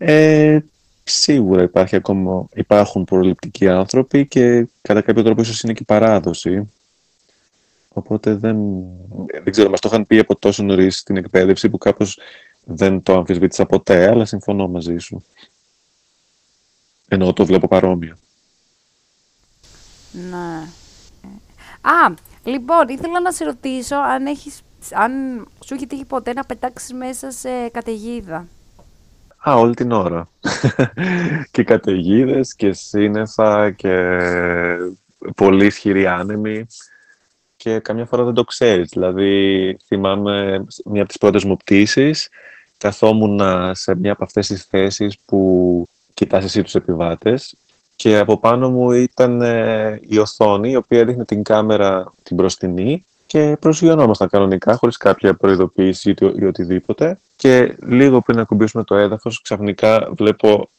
Ε, 0.03 0.59
σίγουρα 1.05 1.63
υπάρχει 1.63 1.97
ακόμα, 1.97 2.47
υπάρχουν 2.55 3.05
προληπτικοί 3.05 3.69
άνθρωποι 3.69 4.27
και 4.27 4.69
κατά 4.83 5.01
κάποιο 5.01 5.23
τρόπο 5.23 5.41
ίσως 5.41 5.61
είναι 5.61 5.73
και 5.73 5.85
παράδοση. 5.85 6.71
Οπότε 7.89 8.35
δεν, 8.35 8.57
δεν 9.43 9.51
ξέρω, 9.51 9.71
μας 9.71 9.81
το 9.81 9.89
είχαν 9.93 10.07
πει 10.07 10.19
από 10.19 10.37
τόσο 10.37 10.63
νωρίς 10.63 10.99
στην 10.99 11.17
εκπαίδευση 11.17 11.71
που 11.71 11.79
κάπως 11.79 12.19
δεν 12.65 13.03
το 13.03 13.15
αμφισβήτησα 13.15 13.67
ποτέ, 13.67 14.09
αλλά 14.09 14.25
συμφωνώ 14.25 14.69
μαζί 14.69 14.99
σου. 14.99 15.25
Ενώ 17.09 17.33
το 17.33 17.47
βλέπω 17.47 17.69
παρόμοιο. 17.69 18.17
Ναι. 20.13 20.69
Α, 21.81 22.15
λοιπόν, 22.45 22.89
ήθελα 22.89 23.21
να 23.21 23.33
σε 23.33 23.45
ρωτήσω 23.45 23.97
αν, 23.97 24.27
έχεις, 24.27 24.61
αν 24.93 25.13
σου 25.65 25.75
έχει 25.75 25.87
τύχει 25.87 26.05
ποτέ 26.05 26.33
να 26.33 26.45
πετάξεις 26.45 26.93
μέσα 26.93 27.31
σε 27.31 27.69
καταιγίδα. 27.69 28.49
Α, 29.49 29.55
όλη 29.55 29.75
την 29.75 29.93
ώρα. 29.93 30.29
και 31.53 31.65
καταιγίδες 31.65 32.55
και 32.55 32.73
σύννεφα 32.73 33.71
και 33.71 34.19
πολύ 35.35 35.67
ισχυροί 35.67 36.07
άνεμοι 36.07 36.67
και 37.57 37.79
καμιά 37.79 38.07
φορά 38.07 38.25
δεν 38.25 38.35
το 38.35 38.45
ξέρεις. 38.45 38.89
Δηλαδή, 38.93 39.77
θυμάμαι 39.87 40.65
μια 40.85 41.01
από 41.01 41.09
τις 41.09 41.19
πρώτες 41.19 41.45
μου 41.45 41.57
πτήσεις, 41.57 42.29
καθόμουν 42.79 43.41
σε 43.75 43.95
μια 43.95 44.13
από 44.13 44.25
αυτές 44.25 44.47
τις 44.47 44.65
θέσεις 44.65 45.19
που 45.25 45.85
κοιτάς 46.15 46.45
εσύ 46.45 46.63
τους 46.63 46.75
επιβάτες 46.75 47.57
και 47.97 48.19
από 48.19 48.39
πάνω 48.39 48.71
μου 48.71 48.93
ήταν 48.93 49.43
ε, 49.43 50.01
η 50.03 50.19
οθόνη 50.19 50.71
η 50.71 50.77
οποία 50.77 50.99
έδειχνε 50.99 51.25
την 51.25 51.43
κάμερα 51.43 52.13
την 52.23 52.37
μπροστινή 52.37 53.05
και 53.31 53.57
προσγειωνόμασταν 53.61 54.29
κανονικά 54.29 54.77
χωρίς 54.77 54.97
κάποια 54.97 55.35
προειδοποίηση 55.35 56.15
ή 56.37 56.45
οτιδήποτε 56.45 57.19
και 57.37 57.77
λίγο 57.87 58.21
πριν 58.21 58.39
ακουμπήσουμε 58.39 58.85
το 58.85 58.95
έδαφος 58.95 59.43
ξαφνικά 59.43 60.09
βλέπω 60.13 60.71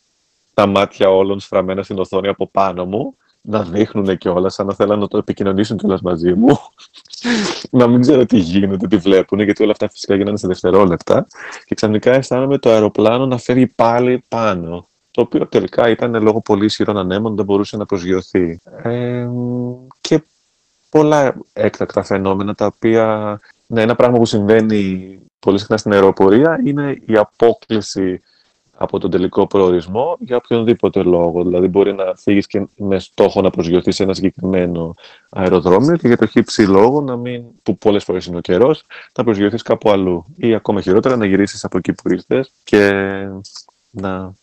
τα 0.53 0.65
μάτια 0.65 1.09
όλων 1.09 1.39
στραμμένα 1.39 1.83
στην 1.83 1.99
οθόνη 1.99 2.27
από 2.27 2.47
πάνω 2.47 2.85
μου 2.85 3.15
να 3.41 3.63
δείχνουν 3.63 4.17
και 4.17 4.29
όλα, 4.29 4.49
σαν 4.49 4.65
να 4.65 4.73
θέλουν 4.73 4.99
να 4.99 5.07
το 5.07 5.17
επικοινωνήσουν 5.17 5.77
κιόλας 5.77 6.01
μαζί 6.01 6.33
μου. 6.33 6.59
να 7.79 7.87
μην 7.87 8.01
ξέρω 8.01 8.25
τι 8.25 8.37
γίνεται, 8.37 8.87
τι 8.87 8.97
βλέπουν, 8.97 9.39
γιατί 9.39 9.63
όλα 9.63 9.71
αυτά 9.71 9.89
φυσικά 9.89 10.15
γίνανε 10.15 10.37
σε 10.37 10.47
δευτερόλεπτα. 10.47 11.27
Και 11.65 11.75
ξαφνικά 11.75 12.13
αισθάνομαι 12.13 12.57
το 12.57 12.69
αεροπλάνο 12.69 13.25
να 13.25 13.37
φεύγει 13.37 13.67
πάλι 13.67 14.23
πάνω 14.27 14.87
το 15.11 15.21
οποίο 15.21 15.47
τελικά 15.47 15.89
ήταν 15.89 16.23
λόγω 16.23 16.41
πολύ 16.41 16.65
ισχυρών 16.65 16.97
ανέμων, 16.97 17.35
δεν 17.35 17.45
μπορούσε 17.45 17.77
να 17.77 17.85
προσγειωθεί. 17.85 18.59
Ε, 18.83 19.27
και 20.01 20.23
πολλά 20.91 21.35
έκτακτα 21.53 22.03
φαινόμενα, 22.03 22.55
τα 22.55 22.65
οποία, 22.65 23.39
ναι, 23.67 23.81
ένα 23.81 23.95
πράγμα 23.95 24.17
που 24.17 24.25
συμβαίνει 24.25 25.19
πολύ 25.39 25.59
συχνά 25.59 25.77
στην 25.77 25.91
αεροπορία 25.91 26.61
είναι 26.65 26.97
η 27.05 27.17
απόκληση 27.17 28.21
από 28.81 28.99
τον 28.99 29.11
τελικό 29.11 29.47
προορισμό 29.47 30.17
για 30.19 30.35
οποιονδήποτε 30.35 31.03
λόγο. 31.03 31.43
Δηλαδή, 31.43 31.67
μπορεί 31.67 31.93
να 31.93 32.15
φύγεις 32.15 32.47
και 32.47 32.67
με 32.75 32.99
στόχο 32.99 33.41
να 33.41 33.49
προσγειωθείς 33.49 33.95
σε 33.95 34.03
ένα 34.03 34.13
συγκεκριμένο 34.13 34.95
αεροδρόμιο 35.29 35.97
και 35.97 36.07
για 36.07 36.17
το 36.17 36.25
χύψη 36.25 36.61
λόγο, 36.61 37.01
να 37.01 37.15
μην, 37.15 37.43
που 37.63 37.77
πολλές 37.77 38.03
φορές 38.03 38.25
είναι 38.25 38.37
ο 38.37 38.41
καιρός, 38.41 38.85
να 39.17 39.23
προσγειωθείς 39.23 39.61
κάπου 39.61 39.89
αλλού. 39.89 40.25
Ή 40.35 40.53
ακόμα 40.53 40.81
χειρότερα, 40.81 41.15
να 41.15 41.25
γυρίσεις 41.25 41.63
από 41.63 41.77
εκεί 41.77 41.93
που 41.93 42.11
ήρθες 42.11 42.51
και 42.63 42.91
να 43.91 44.33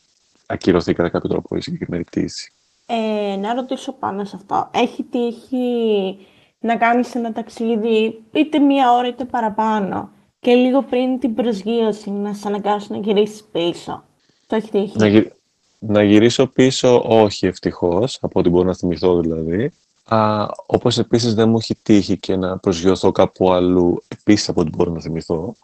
ακυρωθεί 0.47 0.93
κατά 0.93 1.09
κάποιο 1.09 1.29
τρόπο 1.29 1.57
η 1.57 1.61
συγκεκριμένη 1.61 2.05
πτήση. 2.05 2.53
Ε, 2.87 3.37
να 3.37 3.55
ρωτήσω 3.55 3.93
πάνω 3.93 4.25
σε 4.25 4.37
αυτό. 4.37 4.71
Έχει 4.75 5.03
τύχει 5.03 6.17
να 6.59 6.77
κάνεις 6.77 7.14
ένα 7.14 7.33
ταξίδι 7.33 8.23
είτε 8.33 8.59
μία 8.59 8.92
ώρα 8.92 9.09
είτε 9.09 9.25
παραπάνω 9.25 10.11
και 10.40 10.55
λίγο 10.55 10.83
πριν 10.83 11.18
την 11.18 11.35
προσγείωση 11.35 12.11
να 12.11 12.35
σε 12.35 12.49
αναγκάσουν 12.49 12.97
να 12.97 13.03
γυρίσεις 13.03 13.44
πίσω. 13.53 14.03
Το 14.47 14.57
έχει 14.57 14.71
τύχει. 14.71 14.99
Να, 14.99 15.07
γυ... 15.07 15.31
να 15.79 16.03
γυρίσω 16.03 16.47
πίσω 16.47 17.03
όχι 17.07 17.47
ευτυχώς, 17.47 18.18
από 18.21 18.40
ό,τι 18.40 18.49
μπορώ 18.49 18.64
να 18.64 18.75
θυμηθώ 18.75 19.21
δηλαδή. 19.21 19.73
Α, 20.05 20.47
όπως 20.66 20.99
επίσης 20.99 21.35
δεν 21.35 21.49
μου 21.49 21.57
έχει 21.57 21.75
τύχει 21.83 22.18
και 22.18 22.37
να 22.37 22.59
προσγειωθώ 22.59 23.12
κάπου 23.12 23.53
αλλού 23.53 24.03
επίσης 24.09 24.49
από 24.49 24.61
ό,τι 24.61 24.71
μπορώ 24.77 24.92
να 24.92 25.01
θυμηθώ. 25.01 25.55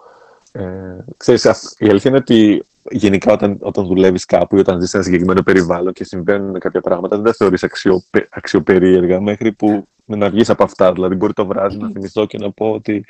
Ε, 0.53 0.65
ξέρεις, 1.17 1.45
η 1.79 1.89
αλήθεια 1.89 2.11
είναι 2.11 2.19
ότι 2.19 2.65
γενικά 2.91 3.33
όταν, 3.33 3.57
όταν 3.61 3.87
δουλεύεις 3.87 4.25
κάπου 4.25 4.57
ή 4.57 4.59
όταν 4.59 4.81
ζεις 4.81 4.91
σε 4.91 4.97
ένα 4.97 5.05
συγκεκριμένο 5.05 5.43
περιβάλλον 5.43 5.93
και 5.93 6.05
συμβαίνουν 6.05 6.59
κάποια 6.59 6.81
πράγματα, 6.81 7.17
δεν 7.17 7.25
τα 7.25 7.33
θεωρείς 7.33 7.63
αξιο, 7.63 8.03
αξιοπερίεργα 8.31 9.21
μέχρι 9.21 9.53
που 9.53 9.87
να 10.05 10.31
βγεις 10.31 10.51
από 10.51 10.65
αυτά. 10.65 10.93
Δηλαδή, 10.93 11.15
μπορεί 11.15 11.33
το 11.33 11.47
βράδυ 11.47 11.77
να 11.77 11.89
θυμηθώ 11.89 12.27
και 12.27 12.39
να 12.39 12.53
πω 12.53 12.71
ότι. 12.71 13.07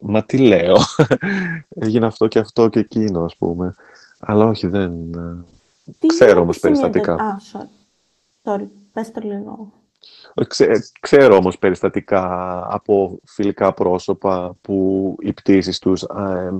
Μα 0.00 0.24
τι 0.24 0.38
λέω. 0.38 0.76
Έγινε 1.80 2.06
αυτό 2.06 2.26
και 2.26 2.38
αυτό 2.38 2.68
και 2.68 2.78
εκείνο, 2.78 3.24
ας 3.24 3.36
πούμε. 3.36 3.74
Αλλά 4.18 4.44
όχι, 4.44 4.66
δεν. 4.66 4.92
Ε, 5.14 5.44
τι 5.98 6.06
ξέρω 6.06 6.40
όμως 6.40 6.58
περιστατικά. 6.58 7.14
Α, 7.14 7.36
sorry. 7.52 7.68
Sorry, 8.44 8.66
πες 8.92 9.10
το 9.10 9.20
λίγο. 9.24 9.72
ξέρω 11.00 11.36
όμως 11.36 11.58
περιστατικά 11.58 12.66
από 12.70 13.18
φιλικά 13.24 13.72
πρόσωπα 13.72 14.56
που 14.60 15.16
οι 15.20 15.32
πτήσεις 15.32 15.78
τους 15.78 16.02
ε, 16.02 16.52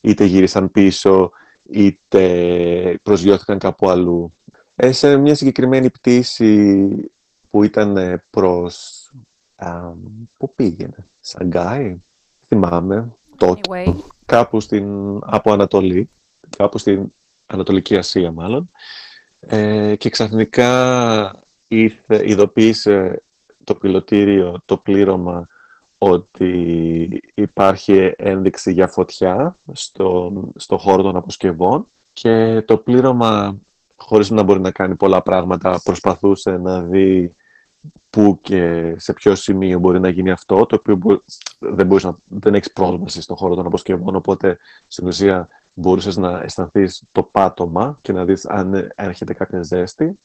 είτε 0.00 0.24
γύρισαν 0.24 0.70
πίσω 0.70 1.32
είτε 1.70 3.00
προσγειώθηκαν 3.02 3.58
κάπου 3.58 3.90
αλλού. 3.90 4.32
Ε, 4.76 4.92
σε 4.92 5.16
μια 5.16 5.34
συγκεκριμένη 5.34 5.90
πτήση 5.90 6.88
που 7.48 7.64
ήταν 7.64 8.22
προς... 8.30 9.06
πού 10.38 10.54
πήγαινε, 10.54 11.06
Σαγκάη, 11.20 11.96
θυμάμαι, 12.46 13.12
τότε, 13.36 13.94
κάπου 14.26 14.60
στην, 14.60 15.18
από 15.22 15.52
Ανατολή, 15.52 16.08
κάπου 16.56 16.78
στην 16.78 17.12
Ανατολική 17.46 17.96
Ασία 17.96 18.32
μάλλον, 18.32 18.70
ε, 19.40 19.96
και 19.96 20.10
ξαφνικά 20.10 21.42
ήρθε, 21.68 22.22
ειδοποίησε 22.24 23.22
το 23.64 23.74
πιλωτήριο, 23.74 24.62
το 24.64 24.76
πλήρωμα 24.76 25.46
ότι 26.04 27.22
υπάρχει 27.34 28.14
ένδειξη 28.16 28.72
για 28.72 28.88
φωτιά 28.88 29.56
στο, 29.72 30.32
στο 30.56 30.78
χώρο 30.78 31.02
των 31.02 31.16
αποσκευών 31.16 31.86
και 32.12 32.62
το 32.62 32.76
πλήρωμα, 32.76 33.56
χωρίς 33.96 34.30
να 34.30 34.42
μπορεί 34.42 34.60
να 34.60 34.70
κάνει 34.70 34.96
πολλά 34.96 35.22
πράγματα, 35.22 35.80
προσπαθούσε 35.84 36.56
να 36.56 36.82
δει 36.82 37.34
πού 38.10 38.38
και 38.42 38.94
σε 38.98 39.12
ποιο 39.12 39.34
σημείο 39.34 39.78
μπορεί 39.78 40.00
να 40.00 40.08
γίνει 40.08 40.30
αυτό, 40.30 40.66
το 40.66 40.80
οποίο 40.80 41.22
δεν, 41.58 41.86
μπορείς 41.86 42.04
να, 42.04 42.16
δεν 42.24 42.54
έχεις 42.54 42.72
πρόσβαση 42.72 43.22
στον 43.22 43.36
χώρο 43.36 43.54
των 43.54 43.66
αποσκευών, 43.66 44.16
οπότε 44.16 44.58
στην 44.86 45.06
ουσία 45.06 45.48
μπορούσες 45.74 46.16
να 46.16 46.42
αισθανθείς 46.42 47.02
το 47.12 47.22
πάτωμα 47.22 47.98
και 48.02 48.12
να 48.12 48.24
δεις 48.24 48.46
αν 48.46 48.92
έρχεται 48.94 49.34
κάποια 49.34 49.62
ζέστη. 49.62 50.18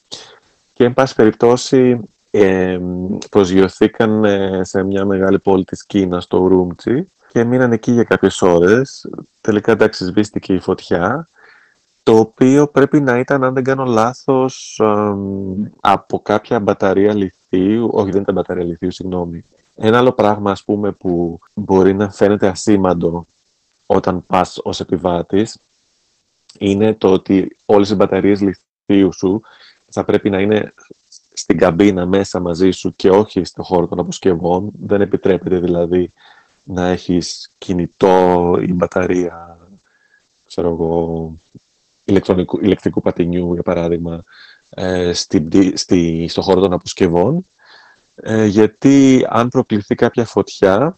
Και, 0.74 0.84
εν 0.84 0.94
πάση 0.94 1.16
περιπτώσει, 1.16 2.00
ε, 2.40 2.80
προσγειωθήκαν 3.30 4.26
σε 4.62 4.84
μια 4.84 5.06
μεγάλη 5.06 5.40
πόλη 5.40 5.64
της 5.64 5.86
Κίνας, 5.86 6.24
στο 6.24 6.38
Ουρούμτσι, 6.38 7.12
και 7.28 7.44
μείναν 7.44 7.72
εκεί 7.72 7.92
για 7.92 8.04
κάποιες 8.04 8.42
ώρες. 8.42 9.10
Τελικά 9.42 9.72
εντάξει 9.72 10.06
σβήστηκε 10.06 10.54
η 10.54 10.60
φωτιά, 10.60 11.28
το 12.04 12.18
οποίο 12.18 12.68
πρέπει 12.68 13.02
να 13.02 13.20
ήταν, 13.20 13.44
αν 13.44 13.54
δεν 13.54 13.64
κάνω 13.64 13.86
λάθος, 13.86 14.82
από 15.80 16.20
κάποια 16.20 16.60
μπαταρία 16.60 17.14
λιθίου, 17.14 17.90
όχι 17.92 18.12
δεν 18.12 18.22
ήταν 18.22 18.36
μπαταρία 18.36 18.64
λιθίου, 18.64 18.92
συγγνώμη. 18.92 19.44
Ένα 19.76 19.98
άλλο 19.98 20.12
πράγμα, 20.12 20.52
ας 20.52 20.64
πούμε, 20.64 20.92
που 20.92 21.40
μπορεί 21.54 21.94
να 21.94 22.10
φαίνεται 22.12 22.48
ασήμαντο 22.48 23.26
όταν 23.86 24.26
πας 24.26 24.60
ως 24.64 24.80
επιβάτης, 24.80 25.60
είναι 26.60 26.94
το 26.94 27.12
ότι 27.12 27.58
όλες 27.66 27.90
οι 27.90 27.96
μπαταρίες 27.96 28.42
λιθίου 28.42 29.14
σου 29.14 29.42
θα 29.90 30.04
πρέπει 30.04 30.30
να 30.30 30.40
είναι 30.40 30.74
στην 31.38 31.58
καμπίνα 31.58 32.06
μέσα 32.06 32.40
μαζί 32.40 32.72
σου 32.72 32.94
και 32.96 33.10
όχι 33.10 33.44
στο 33.44 33.64
χώρο 33.64 33.88
των 33.88 34.00
αποσκευών. 34.00 34.72
Δεν 34.82 35.02
επιτρέπεται 35.02 35.60
δηλαδή 35.60 36.14
να 36.64 36.88
έχεις 36.88 37.52
κινητό 37.58 38.56
ή 38.62 38.74
μπαταρία, 38.74 39.60
ξέρω 40.46 40.70
εγώ, 40.70 41.34
ηλεκτρονικού, 42.06 42.60
ηλεκτρικού 42.62 43.02
πατινιού, 43.02 43.54
για 43.54 43.64
παράδειγμα, 43.64 44.24
ε, 44.70 45.14
στη, 45.14 45.74
στη, 45.76 46.28
στο 46.30 46.42
χώρο 46.42 46.60
των 46.60 46.74
αποσκευών. 46.74 47.46
Ε, 48.16 48.46
γιατί 48.46 49.26
αν 49.30 49.50
προκληθεί 49.50 49.96
κάποια 49.96 50.26
φωτιά, 50.26 50.98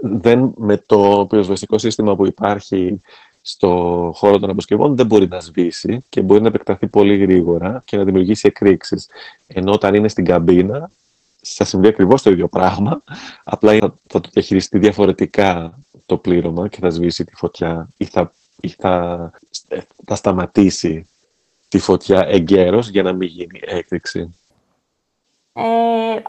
δεν, 0.00 0.52
με 0.56 0.76
το 0.76 1.26
πυροσβεστικό 1.28 1.78
σύστημα 1.78 2.16
που 2.16 2.26
υπάρχει 2.26 3.00
στο 3.42 4.10
χώρο 4.14 4.38
των 4.38 4.50
αποσκευών 4.50 4.96
δεν 4.96 5.06
μπορεί 5.06 5.28
να 5.28 5.40
σβήσει 5.40 6.04
και 6.08 6.22
μπορεί 6.22 6.40
να 6.40 6.48
επεκταθεί 6.48 6.86
πολύ 6.86 7.16
γρήγορα 7.16 7.82
και 7.84 7.96
να 7.96 8.04
δημιουργήσει 8.04 8.46
εκρήξεις. 8.46 9.08
Ενώ 9.46 9.72
όταν 9.72 9.94
είναι 9.94 10.08
στην 10.08 10.24
καμπίνα, 10.24 10.90
θα 11.40 11.64
συμβεί 11.64 11.88
ακριβώς 11.88 12.22
το 12.22 12.30
ίδιο 12.30 12.48
πράγμα. 12.48 13.02
Απλά 13.44 13.78
θα 14.06 14.20
το 14.20 14.28
διαχειριστεί 14.32 14.78
διαφορετικά 14.78 15.78
το 16.06 16.16
πλήρωμα 16.16 16.68
και 16.68 16.78
θα 16.80 16.90
σβήσει 16.90 17.24
τη 17.24 17.34
φωτιά 17.34 17.88
ή 17.96 18.04
θα, 18.04 18.32
ή 18.60 18.68
θα, 18.68 19.30
θα 20.04 20.14
σταματήσει 20.14 21.06
τη 21.68 21.78
φωτιά 21.78 22.24
εγκαίρως 22.26 22.88
για 22.88 23.02
να 23.02 23.12
μην 23.12 23.28
γίνει 23.28 23.60
έκρηξη. 23.62 24.34
Ε, 25.52 25.62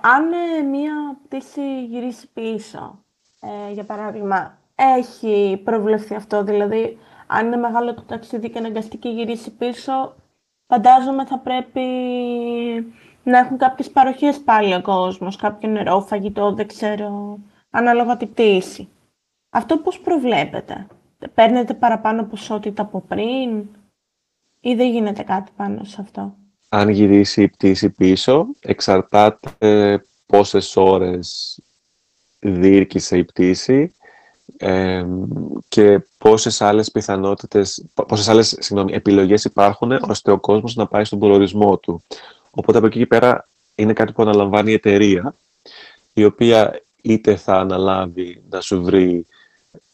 αν 0.02 0.32
ε, 0.32 0.62
μία 0.62 0.94
πτήση 1.24 1.86
γυρίσει 1.86 2.28
πίσω, 2.34 3.04
ε, 3.40 3.72
για 3.74 3.84
παράδειγμα, 3.84 4.58
έχει 4.76 5.62
προβλεφθεί 5.64 6.16
αυτό, 6.16 6.44
δηλαδή 6.44 6.98
αν 7.28 7.46
είναι 7.46 7.56
μεγάλο 7.56 7.94
το 7.94 8.02
ταξίδι 8.02 8.50
και 8.50 8.58
αναγκαστική 8.58 9.10
γυρίσει 9.10 9.52
πίσω, 9.52 10.16
φαντάζομαι 10.68 11.26
θα 11.26 11.40
πρέπει 11.40 11.82
να 13.24 13.38
έχουν 13.38 13.58
κάποιες 13.58 13.90
παροχές 13.92 14.40
πάλι 14.40 14.76
ο 14.76 14.82
κόσμος, 14.82 15.36
κάποιο 15.36 15.70
νερό, 15.70 16.02
φαγητό, 16.02 16.54
δεν 16.54 16.68
ξέρω, 16.68 17.40
ανάλογα 17.70 18.18
την 18.18 18.30
πτήση. 18.32 18.88
Αυτό 19.50 19.78
πώς 19.78 20.00
προβλέπετε; 20.00 20.88
Παίρνετε 21.34 21.74
παραπάνω 21.74 22.24
ποσότητα 22.24 22.82
από 22.82 23.02
πριν 23.02 23.66
ή 24.60 24.74
δεν 24.74 24.90
γίνεται 24.90 25.24
κάτι 25.24 25.52
πάνω 25.56 25.84
σε 25.84 26.02
αυτό; 26.02 26.36
Αν 26.70 26.90
γυρίσει 26.90 27.42
η 27.42 27.48
πτήση 27.50 27.90
πίσω, 27.90 28.48
εξαρτάται 28.62 30.04
πόσες 30.26 30.76
ώρες 30.78 31.60
διήρκησε 32.40 33.18
η 33.18 33.24
πτήση 33.24 33.96
και 35.68 36.02
πόσες 36.18 36.62
άλλες 36.62 36.92
πιθανότητες, 36.92 37.84
πόσες 37.94 38.28
άλλες 38.28 38.56
συγγνώμη, 38.60 38.94
επιλογές 38.94 39.44
υπάρχουν 39.44 39.92
ώστε 39.92 40.32
ο 40.32 40.40
κόσμος 40.40 40.76
να 40.76 40.88
πάει 40.88 41.04
στον 41.04 41.20
προορισμό 41.20 41.78
του. 41.78 42.02
Οπότε 42.52 42.78
από 42.78 42.88
εκεί 42.88 43.00
και 43.00 43.06
πέρα 43.06 43.48
είναι 43.76 43.94
κάτι 43.94 44.12
που 44.12 44.22
αναλαμβάνει 44.22 44.72
η 44.72 44.74
εταιρεία, 44.74 45.36
η 46.14 46.24
οποία 46.24 46.82
είτε 47.02 47.36
θα 47.36 47.60
αναλάβει 47.60 48.42
να 48.50 48.62
σου 48.62 48.84
βρει, 48.84 49.26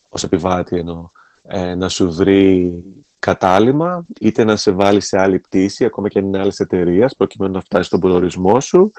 ως 0.09 0.23
επιβάτη 0.23 0.77
εννοώ, 0.77 1.09
ε, 1.43 1.75
να 1.75 1.89
σου 1.89 2.11
βρει 2.11 2.83
κατάλημα, 3.19 4.05
είτε 4.19 4.43
να 4.43 4.55
σε 4.55 4.71
βάλει 4.71 5.01
σε 5.01 5.19
άλλη 5.19 5.39
πτήση, 5.39 5.85
ακόμα 5.85 6.07
και 6.09 6.19
αν 6.19 6.25
είναι 6.25 6.39
άλλης 6.39 6.59
εταιρείας, 6.59 7.15
προκειμένου 7.15 7.53
να 7.53 7.61
φτάσει 7.61 7.83
στον 7.83 7.99
προορισμό 7.99 8.59
σου, 8.59 8.91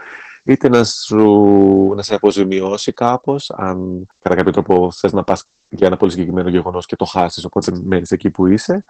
είτε 0.44 0.68
να, 0.68 0.84
σου, 0.84 1.92
να 1.96 2.02
σε 2.02 2.14
αποζημιώσει 2.14 2.92
κάπως, 2.92 3.50
αν 3.50 4.06
κατά 4.18 4.34
κάποιο 4.34 4.52
τρόπο 4.52 4.90
θες 4.90 5.12
να 5.12 5.24
πας 5.24 5.46
για 5.70 5.86
ένα 5.86 5.96
πολύ 5.96 6.10
συγκεκριμένο 6.10 6.48
γεγονός 6.48 6.86
και 6.86 6.96
το 6.96 7.04
χάσεις, 7.04 7.44
οπότε 7.44 7.72
μένεις 7.82 8.10
εκεί 8.10 8.30
που 8.30 8.46
είσαι. 8.46 8.84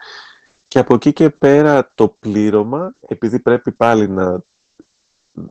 Και 0.68 0.78
από 0.78 0.94
εκεί 0.94 1.12
και 1.12 1.30
πέρα 1.30 1.92
το 1.94 2.16
πλήρωμα, 2.20 2.94
επειδή 3.08 3.40
πρέπει 3.40 3.72
πάλι 3.72 4.08
να 4.08 4.42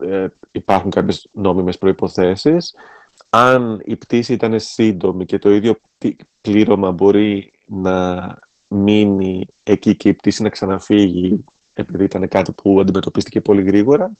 ε, 0.02 0.28
υπάρχουν 0.52 0.92
κάποιες 0.92 1.30
νόμιμες 1.34 1.78
προϋποθέσεις, 1.78 2.76
αν 3.30 3.82
η 3.86 3.96
πτήση 3.96 4.34
ήταν 4.34 4.60
σύντομη 4.60 5.26
και 5.26 5.40
το 5.40 5.52
ίδιο 5.52 5.76
πλήρωμα 6.42 6.92
μπορεί 6.92 7.52
να 7.66 8.38
μείνει 8.68 9.48
εκεί 9.64 9.96
και 9.96 10.10
η 10.10 10.14
πτήση 10.14 10.44
να 10.44 10.50
ξαναφύγει 10.50 11.44
επειδή 11.74 12.04
ήταν 12.04 12.28
κάτι 12.28 12.52
που 12.52 12.80
αντιμετωπίστηκε 12.80 13.42
πολύ 13.42 13.64
γρήγορα, 13.64 14.12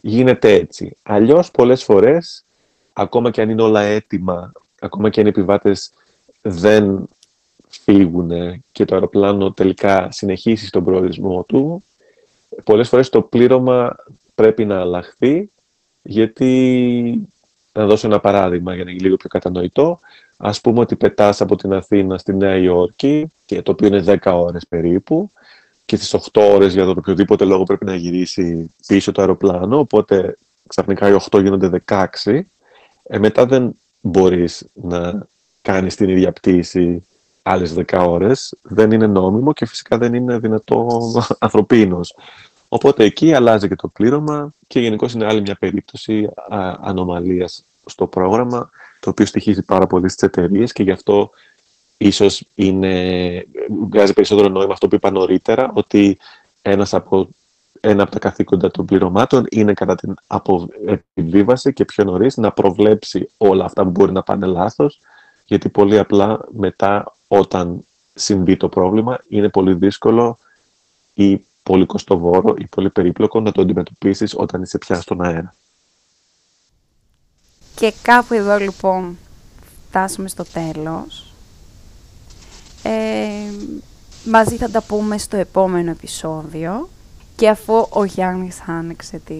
γίνεται 0.00 0.52
έτσι. 0.52 0.96
Αλλιώς 1.02 1.50
πολλές 1.50 1.84
φορές, 1.84 2.44
ακόμα 2.92 3.30
και 3.30 3.40
αν 3.40 3.50
είναι 3.50 3.62
όλα 3.62 3.80
έτοιμα, 3.80 4.52
ακόμα 4.80 5.10
και 5.10 5.20
αν 5.20 5.26
οι 5.26 5.28
επιβάτες 5.28 5.90
δεν 6.42 7.08
φύγουν 7.68 8.30
και 8.72 8.84
το 8.84 8.94
αεροπλάνο 8.94 9.52
τελικά 9.52 10.08
συνεχίσει 10.10 10.66
στον 10.66 10.84
προορισμό 10.84 11.44
του, 11.48 11.82
πολλές 12.64 12.88
φορές 12.88 13.08
το 13.08 13.22
πλήρωμα 13.22 13.96
πρέπει 14.34 14.64
να 14.64 14.80
αλλάχθεί, 14.80 15.50
γιατί, 16.02 17.28
να 17.72 17.86
δώσω 17.86 18.06
ένα 18.06 18.20
παράδειγμα 18.20 18.74
για 18.74 18.84
να 18.84 18.90
είναι 18.90 19.00
λίγο 19.00 19.16
πιο 19.16 19.28
κατανοητό, 19.28 20.00
ας 20.36 20.60
πούμε 20.60 20.80
ότι 20.80 20.96
πετάς 20.96 21.40
από 21.40 21.56
την 21.56 21.72
Αθήνα 21.72 22.18
στη 22.18 22.34
Νέα 22.34 22.56
Υόρκη, 22.56 23.32
και 23.46 23.62
το 23.62 23.70
οποίο 23.70 23.86
είναι 23.86 24.18
10 24.22 24.32
ώρες 24.32 24.66
περίπου, 24.68 25.30
και 25.90 25.96
στις 25.96 26.14
8 26.32 26.40
ώρες 26.52 26.72
για 26.72 26.84
τον 26.84 26.98
οποιοδήποτε 26.98 27.44
λόγο 27.44 27.62
πρέπει 27.62 27.84
να 27.84 27.94
γυρίσει 27.94 28.74
πίσω 28.86 29.12
το 29.12 29.20
αεροπλάνο, 29.20 29.78
οπότε 29.78 30.38
ξαφνικά 30.66 31.08
οι 31.08 31.16
8 31.30 31.40
γίνονται 31.42 31.82
16, 31.86 32.40
ε, 33.02 33.18
μετά 33.18 33.46
δεν 33.46 33.80
μπορείς 34.00 34.66
να 34.72 35.26
κάνεις 35.62 35.94
την 35.94 36.08
ίδια 36.08 36.32
πτήση 36.32 37.06
άλλες 37.42 37.74
10 37.74 38.04
ώρες, 38.06 38.54
δεν 38.62 38.90
είναι 38.90 39.06
νόμιμο 39.06 39.52
και 39.52 39.66
φυσικά 39.66 39.98
δεν 39.98 40.14
είναι 40.14 40.38
δυνατό 40.38 41.00
ανθρωπίνος. 41.38 42.14
Οπότε 42.68 43.04
εκεί 43.04 43.34
αλλάζει 43.34 43.68
και 43.68 43.76
το 43.76 43.88
πλήρωμα 43.88 44.50
και 44.66 44.80
γενικώ 44.80 45.06
είναι 45.14 45.26
άλλη 45.26 45.40
μια 45.40 45.54
περίπτωση 45.54 46.28
ανομαλίας 46.80 47.64
στο 47.84 48.06
πρόγραμμα, 48.06 48.70
το 49.00 49.10
οποίο 49.10 49.26
στοιχίζει 49.26 49.62
πάρα 49.62 49.86
πολύ 49.86 50.08
στις 50.08 50.22
εταιρείες 50.22 50.72
και 50.72 50.82
γι' 50.82 50.90
αυτό 50.90 51.30
ίσως 52.02 52.44
είναι, 52.54 53.44
βγάζει 53.88 54.12
περισσότερο 54.12 54.48
νόημα 54.48 54.72
αυτό 54.72 54.88
που 54.88 54.94
είπα 54.94 55.10
νωρίτερα, 55.10 55.70
ότι 55.74 56.18
ένας 56.62 56.94
από, 56.94 57.28
ένα 57.80 58.02
από 58.02 58.10
τα 58.10 58.18
καθήκοντα 58.18 58.70
των 58.70 58.84
πληρωμάτων 58.84 59.46
είναι 59.50 59.72
κατά 59.72 59.94
την 59.94 60.14
επιβίβαση 60.86 61.72
και 61.72 61.84
πιο 61.84 62.04
νωρίς 62.04 62.36
να 62.36 62.52
προβλέψει 62.52 63.28
όλα 63.36 63.64
αυτά 63.64 63.84
που 63.84 63.90
μπορεί 63.90 64.12
να 64.12 64.22
πάνε 64.22 64.46
λάθος, 64.46 65.00
γιατί 65.44 65.68
πολύ 65.68 65.98
απλά 65.98 66.40
μετά 66.56 67.14
όταν 67.28 67.84
συμβεί 68.14 68.56
το 68.56 68.68
πρόβλημα 68.68 69.18
είναι 69.28 69.48
πολύ 69.48 69.74
δύσκολο 69.74 70.38
ή 71.14 71.44
πολύ 71.62 71.86
κοστοβόρο 71.86 72.54
ή 72.58 72.66
πολύ 72.66 72.90
περίπλοκο 72.90 73.40
να 73.40 73.52
το 73.52 73.62
αντιμετωπίσεις 73.62 74.34
όταν 74.36 74.62
είσαι 74.62 74.78
πια 74.78 75.00
στον 75.00 75.22
αέρα. 75.22 75.54
Και 77.74 77.92
κάπου 78.02 78.34
εδώ 78.34 78.56
λοιπόν 78.56 79.18
φτάσουμε 79.88 80.28
στο 80.28 80.44
τέλος. 80.52 81.29
Ε, 82.82 83.52
μαζί 84.24 84.56
θα 84.56 84.70
τα 84.70 84.82
πούμε 84.82 85.18
στο 85.18 85.36
επόμενο 85.36 85.90
επεισόδιο 85.90 86.88
και 87.36 87.48
αφού 87.48 87.86
ο 87.90 88.04
Γιάννης 88.04 88.62
άνοιξε 88.66 89.20
τη, 89.24 89.34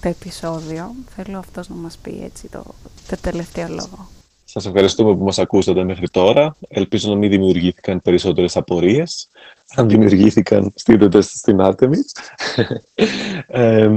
το 0.00 0.08
επεισόδιο, 0.08 0.94
θέλω 1.16 1.38
αυτός 1.38 1.68
να 1.68 1.74
μας 1.74 1.96
πει 2.02 2.20
έτσι 2.24 2.48
το, 2.48 2.64
το 3.08 3.16
τελευταίο 3.20 3.68
λόγο. 3.68 4.08
Σας 4.44 4.66
ευχαριστούμε 4.66 5.16
που 5.16 5.24
μας 5.24 5.38
ακούσατε 5.38 5.84
μέχρι 5.84 6.08
τώρα. 6.08 6.56
Ελπίζω 6.68 7.10
να 7.10 7.16
μην 7.16 7.30
δημιουργήθηκαν 7.30 8.02
περισσότερες 8.02 8.56
απορίες. 8.56 9.28
Αν 9.74 9.88
δημιουργήθηκαν, 9.88 10.72
στείλτε 10.74 11.20
στην 11.20 11.56
Artemis. 11.60 12.06
ε, 13.46 13.90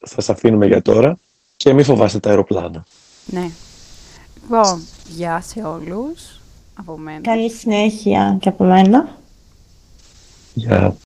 σας 0.00 0.30
αφήνουμε 0.30 0.66
για 0.66 0.82
τώρα 0.82 1.18
και 1.56 1.72
μην 1.72 1.84
φοβάστε 1.84 2.18
τα 2.18 2.28
αεροπλάνα. 2.28 2.84
Ναι. 3.24 3.50
Λοιπόν, 4.42 4.82
γεια 5.08 5.40
σε 5.40 5.62
όλους 5.62 6.39
από 6.80 6.98
μένα. 6.98 7.20
Καλή 7.20 7.50
συνέχεια 7.50 8.36
και 8.40 8.48
από 8.48 8.64
μένα. 8.64 9.08
Γεια. 10.54 10.94